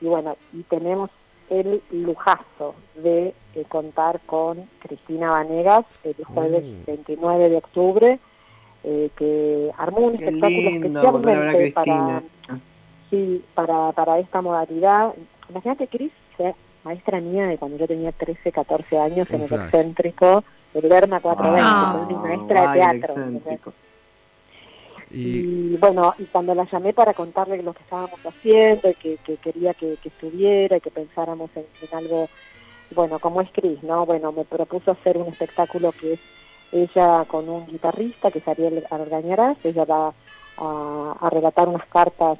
y 0.00 0.06
bueno, 0.06 0.36
y 0.52 0.62
tenemos 0.64 1.10
el 1.50 1.82
lujazo 1.90 2.74
de 2.96 3.32
eh, 3.54 3.64
contar 3.68 4.20
con 4.26 4.68
Cristina 4.80 5.30
Vanegas 5.30 5.84
el 6.02 6.16
jueves 6.24 6.64
29 6.86 7.46
mm. 7.46 7.50
de 7.50 7.56
octubre, 7.56 8.18
eh, 8.82 9.10
que 9.16 9.70
armó 9.76 9.98
un 9.98 10.14
espectáculo 10.14 10.70
especialmente 10.70 11.72
para, 11.72 12.22
sí, 13.10 13.44
para, 13.54 13.92
para 13.92 14.18
esta 14.18 14.42
modalidad. 14.42 15.14
Imagínate, 15.48 15.86
Cris, 15.86 16.12
maestra 16.86 17.20
mía 17.20 17.46
de 17.46 17.58
cuando 17.58 17.76
yo 17.78 17.88
tenía 17.88 18.12
13, 18.12 18.52
14 18.52 18.98
años 18.98 19.28
en 19.30 19.42
el 19.42 19.52
excéntrico, 19.52 20.44
el 20.72 20.88
Lerma 20.88 21.20
420, 21.20 21.60
ah, 21.64 22.06
mi 22.08 22.14
maestra 22.14 22.72
de 22.72 22.78
teatro. 22.78 23.14
Y... 25.10 25.76
bueno, 25.76 26.14
y 26.18 26.24
cuando 26.24 26.54
la 26.54 26.64
llamé 26.70 26.92
para 26.92 27.14
contarle 27.14 27.62
lo 27.62 27.72
que 27.72 27.82
estábamos 27.82 28.20
haciendo 28.24 28.90
y 28.90 28.94
que, 28.94 29.18
quería 29.38 29.74
que, 29.74 29.98
estuviera 30.04 30.76
y 30.76 30.80
que 30.80 30.90
pensáramos 30.90 31.50
en, 31.56 31.64
algo, 31.92 32.28
bueno, 32.94 33.18
como 33.18 33.40
es 33.40 33.50
Cris, 33.52 33.82
¿no? 33.82 34.06
Bueno, 34.06 34.32
me 34.32 34.44
propuso 34.44 34.92
hacer 34.92 35.16
un 35.16 35.28
espectáculo 35.28 35.92
que 35.92 36.14
es 36.14 36.20
ella 36.72 37.24
con 37.26 37.48
un 37.48 37.66
guitarrista, 37.66 38.30
que 38.30 38.40
es 38.40 38.48
Ariel 38.48 38.84
Argañarás, 38.90 39.56
ella 39.64 39.84
va 39.84 40.12
a, 40.58 41.30
relatar 41.30 41.68
unas 41.68 41.86
cartas 41.86 42.38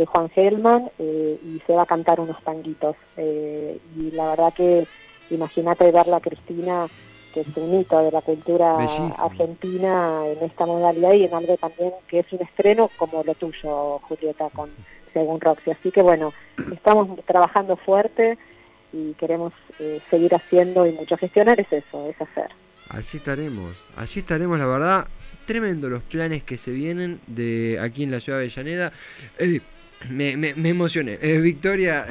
de 0.00 0.06
Juan 0.06 0.30
Gelman 0.30 0.90
eh, 0.98 1.38
y 1.44 1.60
se 1.66 1.74
va 1.74 1.82
a 1.82 1.86
cantar 1.86 2.20
unos 2.20 2.42
tanguitos. 2.42 2.96
Eh, 3.18 3.78
y 3.96 4.10
la 4.12 4.30
verdad 4.30 4.54
que 4.54 4.86
imagínate 5.28 5.92
verla 5.92 6.16
a 6.16 6.20
Cristina 6.20 6.86
que 7.34 7.42
es 7.42 7.56
un 7.56 7.78
hito 7.78 7.96
de 8.02 8.10
la 8.10 8.22
cultura 8.22 8.76
argentina 9.18 10.26
en 10.26 10.42
esta 10.42 10.66
modalidad 10.66 11.12
y 11.12 11.26
en 11.26 11.34
algo 11.34 11.56
también 11.58 11.92
que 12.08 12.20
es 12.20 12.32
un 12.32 12.40
estreno 12.40 12.90
como 12.96 13.22
lo 13.22 13.34
tuyo, 13.34 14.00
Julieta, 14.08 14.48
con 14.50 14.70
según 15.12 15.40
Roxy. 15.40 15.70
Así 15.70 15.92
que 15.92 16.02
bueno, 16.02 16.32
estamos 16.72 17.20
trabajando 17.26 17.76
fuerte 17.76 18.36
y 18.92 19.12
queremos 19.14 19.52
eh, 19.78 20.00
seguir 20.10 20.34
haciendo 20.34 20.86
y 20.86 20.92
mucho 20.92 21.16
gestionar 21.18 21.60
es 21.60 21.72
eso, 21.72 22.08
es 22.08 22.20
hacer. 22.20 22.48
Allí 22.88 23.18
estaremos, 23.18 23.76
allí 23.96 24.20
estaremos, 24.20 24.58
la 24.58 24.66
verdad, 24.66 25.06
tremendo 25.46 25.88
los 25.88 26.02
planes 26.02 26.42
que 26.42 26.58
se 26.58 26.72
vienen 26.72 27.20
de 27.28 27.78
aquí 27.80 28.02
en 28.02 28.10
la 28.10 28.18
ciudad 28.18 28.38
de 28.38 28.46
Avellaneda. 28.46 28.92
Eh, 29.38 29.60
me, 30.08 30.36
me, 30.36 30.54
me, 30.54 30.70
emocioné. 30.70 31.18
Eh, 31.20 31.38
Victoria, 31.38 32.06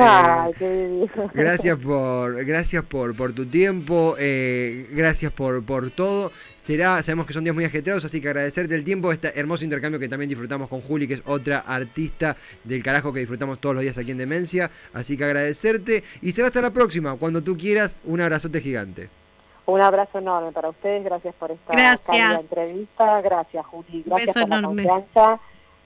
eh, 0.59 1.07
gracias 1.33 1.77
por 1.77 2.45
gracias 2.45 2.83
por, 2.85 3.15
por 3.15 3.33
tu 3.33 3.47
tiempo, 3.47 4.15
eh, 4.19 4.87
gracias 4.91 5.31
por, 5.31 5.63
por 5.65 5.89
todo. 5.91 6.31
Será, 6.57 7.01
sabemos 7.01 7.25
que 7.25 7.33
son 7.33 7.43
días 7.43 7.55
muy 7.55 7.65
ajetreados, 7.65 8.05
así 8.05 8.21
que 8.21 8.27
agradecerte 8.27 8.75
el 8.75 8.83
tiempo, 8.83 9.11
este 9.11 9.39
hermoso 9.39 9.63
intercambio 9.63 9.99
que 9.99 10.07
también 10.07 10.29
disfrutamos 10.29 10.69
con 10.69 10.81
Juli, 10.81 11.07
que 11.07 11.15
es 11.15 11.23
otra 11.25 11.59
artista 11.59 12.35
del 12.63 12.83
carajo 12.83 13.11
que 13.11 13.21
disfrutamos 13.21 13.59
todos 13.59 13.75
los 13.75 13.81
días 13.81 13.97
aquí 13.97 14.11
en 14.11 14.19
Demencia. 14.19 14.69
Así 14.93 15.17
que 15.17 15.25
agradecerte 15.25 16.03
y 16.21 16.31
será 16.33 16.47
hasta 16.47 16.61
la 16.61 16.71
próxima, 16.71 17.15
cuando 17.15 17.41
tú 17.41 17.57
quieras, 17.57 17.99
un 18.03 18.21
abrazote 18.21 18.61
gigante. 18.61 19.09
Un 19.65 19.81
abrazo 19.81 20.19
enorme 20.19 20.51
para 20.51 20.69
ustedes, 20.69 21.03
gracias 21.03 21.33
por 21.35 21.51
esta 21.51 22.39
entrevista, 22.39 23.21
gracias 23.21 23.65
Juli, 23.67 24.03
gracias 24.05 24.35
por 24.35 24.49
la 24.49 24.61
confianza 24.61 25.39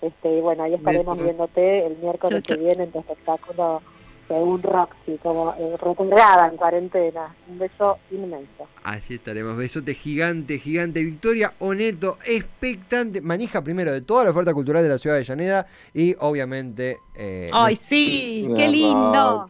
este, 0.03 0.41
bueno, 0.41 0.63
ahí 0.63 0.73
estaremos 0.73 1.17
viéndote 1.17 1.85
el 1.87 1.97
miércoles 1.97 2.43
que 2.43 2.55
viene 2.55 2.83
en 2.83 2.91
tu 2.91 2.99
espectáculo 2.99 3.81
según 4.27 4.63
Roxy, 4.63 5.17
como 5.21 5.53
eh, 5.53 5.75
en 5.77 6.57
cuarentena. 6.57 7.35
Un 7.47 7.59
beso 7.59 7.97
inmenso. 8.11 8.67
Allí 8.83 9.15
estaremos. 9.15 9.57
Besote 9.57 9.93
gigante, 9.93 10.59
gigante. 10.59 11.03
Victoria 11.03 11.53
Oneto, 11.59 12.17
expectante. 12.25 13.21
Manija 13.21 13.61
primero 13.61 13.91
de 13.91 14.01
toda 14.01 14.25
la 14.25 14.31
oferta 14.31 14.53
cultural 14.53 14.83
de 14.83 14.89
la 14.89 14.97
ciudad 14.97 15.17
de 15.17 15.23
Llaneda 15.23 15.67
y 15.93 16.15
obviamente... 16.19 16.97
Eh, 17.15 17.49
¡Ay, 17.51 17.75
sí! 17.75 18.47
¡Qué 18.55 18.67
lindo! 18.67 19.47
Ah, 19.47 19.49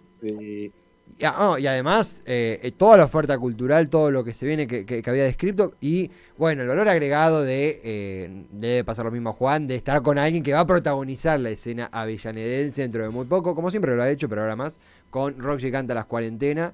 y 1.59 1.67
además, 1.67 2.23
eh, 2.25 2.59
eh, 2.61 2.71
toda 2.71 2.97
la 2.97 3.05
oferta 3.05 3.37
cultural, 3.37 3.89
todo 3.89 4.11
lo 4.11 4.23
que 4.23 4.33
se 4.33 4.45
viene 4.45 4.67
que, 4.67 5.03
había 5.05 5.23
descrito. 5.23 5.73
Y 5.79 6.11
bueno, 6.37 6.63
el 6.63 6.67
valor 6.67 6.87
agregado 6.87 7.43
de, 7.43 7.81
eh, 7.83 8.45
debe 8.51 8.83
pasar 8.83 9.05
lo 9.05 9.11
mismo 9.11 9.29
a 9.29 9.33
Juan, 9.33 9.67
de 9.67 9.75
estar 9.75 10.01
con 10.01 10.17
alguien 10.17 10.43
que 10.43 10.53
va 10.53 10.61
a 10.61 10.65
protagonizar 10.65 11.39
la 11.39 11.49
escena 11.49 11.89
avellanedense 11.91 12.81
dentro 12.81 13.03
de 13.03 13.09
muy 13.09 13.25
poco, 13.25 13.55
como 13.55 13.71
siempre 13.71 13.95
lo 13.95 14.03
ha 14.03 14.09
hecho, 14.09 14.27
pero 14.27 14.41
ahora 14.41 14.55
más, 14.55 14.79
con 15.09 15.39
Roxy 15.39 15.71
Canta 15.71 15.93
las 15.93 16.05
cuarentenas. 16.05 16.73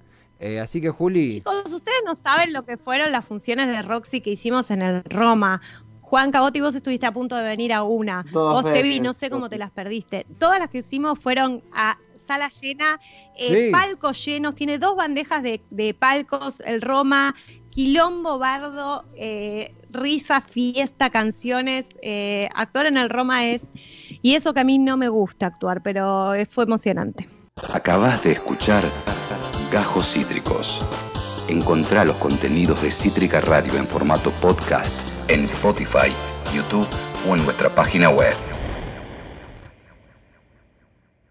así 0.62 0.81
que 0.81 0.89
Juli... 0.89 1.35
Chicos, 1.35 1.71
ustedes 1.71 2.01
no 2.05 2.15
saben 2.15 2.53
lo 2.53 2.65
que 2.65 2.77
fueron 2.77 3.12
las 3.12 3.25
funciones 3.25 3.67
de 3.67 3.81
Roxy 3.81 4.21
que 4.21 4.31
hicimos 4.31 4.71
en 4.71 4.81
el 4.81 5.03
Roma. 5.03 5.62
Juan 6.01 6.31
Cabotti, 6.31 6.59
vos 6.59 6.73
estuviste 6.73 7.05
a 7.05 7.12
punto 7.12 7.35
de 7.35 7.43
venir 7.43 7.71
a 7.71 7.83
una. 7.83 8.25
vos 8.31 8.63
te 8.63 8.81
vi, 8.81 8.99
no 8.99 9.13
sé 9.13 9.29
cómo 9.29 9.47
te 9.47 9.59
las 9.59 9.69
perdiste. 9.69 10.25
Todas 10.39 10.57
las 10.57 10.69
que 10.69 10.79
hicimos 10.79 11.19
fueron 11.19 11.62
a 11.71 11.99
sala 12.29 12.49
llena, 12.49 12.99
eh, 13.35 13.71
palcos 13.71 14.23
llenos, 14.23 14.53
tiene 14.53 14.77
dos 14.77 14.95
bandejas 14.95 15.41
de, 15.41 15.95
palcos, 15.97 16.61
el 16.63 16.79
Roma, 16.79 17.33
quilombo, 17.71 18.37
bardo, 18.37 19.03
eh, 19.15 19.73
risa, 19.89 20.41
fiesta, 20.41 21.09
canciones. 21.09 21.87
Eh, 22.03 22.47
actuar 22.53 22.85
en 22.85 22.97
el 22.97 23.09
Roma 23.09 23.47
es, 23.47 23.63
y 24.21 24.35
eso 24.35 24.53
que 24.53 24.59
a 24.59 24.63
mí 24.63 24.77
no 24.77 24.95
me 24.95 25.09
gusta 25.09 25.47
actuar, 25.47 25.81
pero 25.81 26.33
fue 26.51 26.65
emocionante. 26.65 27.27
Acabas 27.73 28.23
de 28.23 28.33
escuchar 28.33 28.83
Gajos 29.71 30.13
Cítricos. 30.13 30.79
Encontrá 31.47 32.05
los 32.05 32.17
contenidos 32.17 32.83
de 32.83 32.91
Cítrica 32.91 33.41
Radio 33.41 33.75
en 33.77 33.87
formato 33.87 34.29
podcast 34.39 34.95
en 35.29 35.45
Spotify, 35.45 36.11
YouTube 36.53 36.87
o 37.27 37.35
en 37.35 37.43
nuestra 37.43 37.69
página 37.69 38.09
web. 38.09 38.35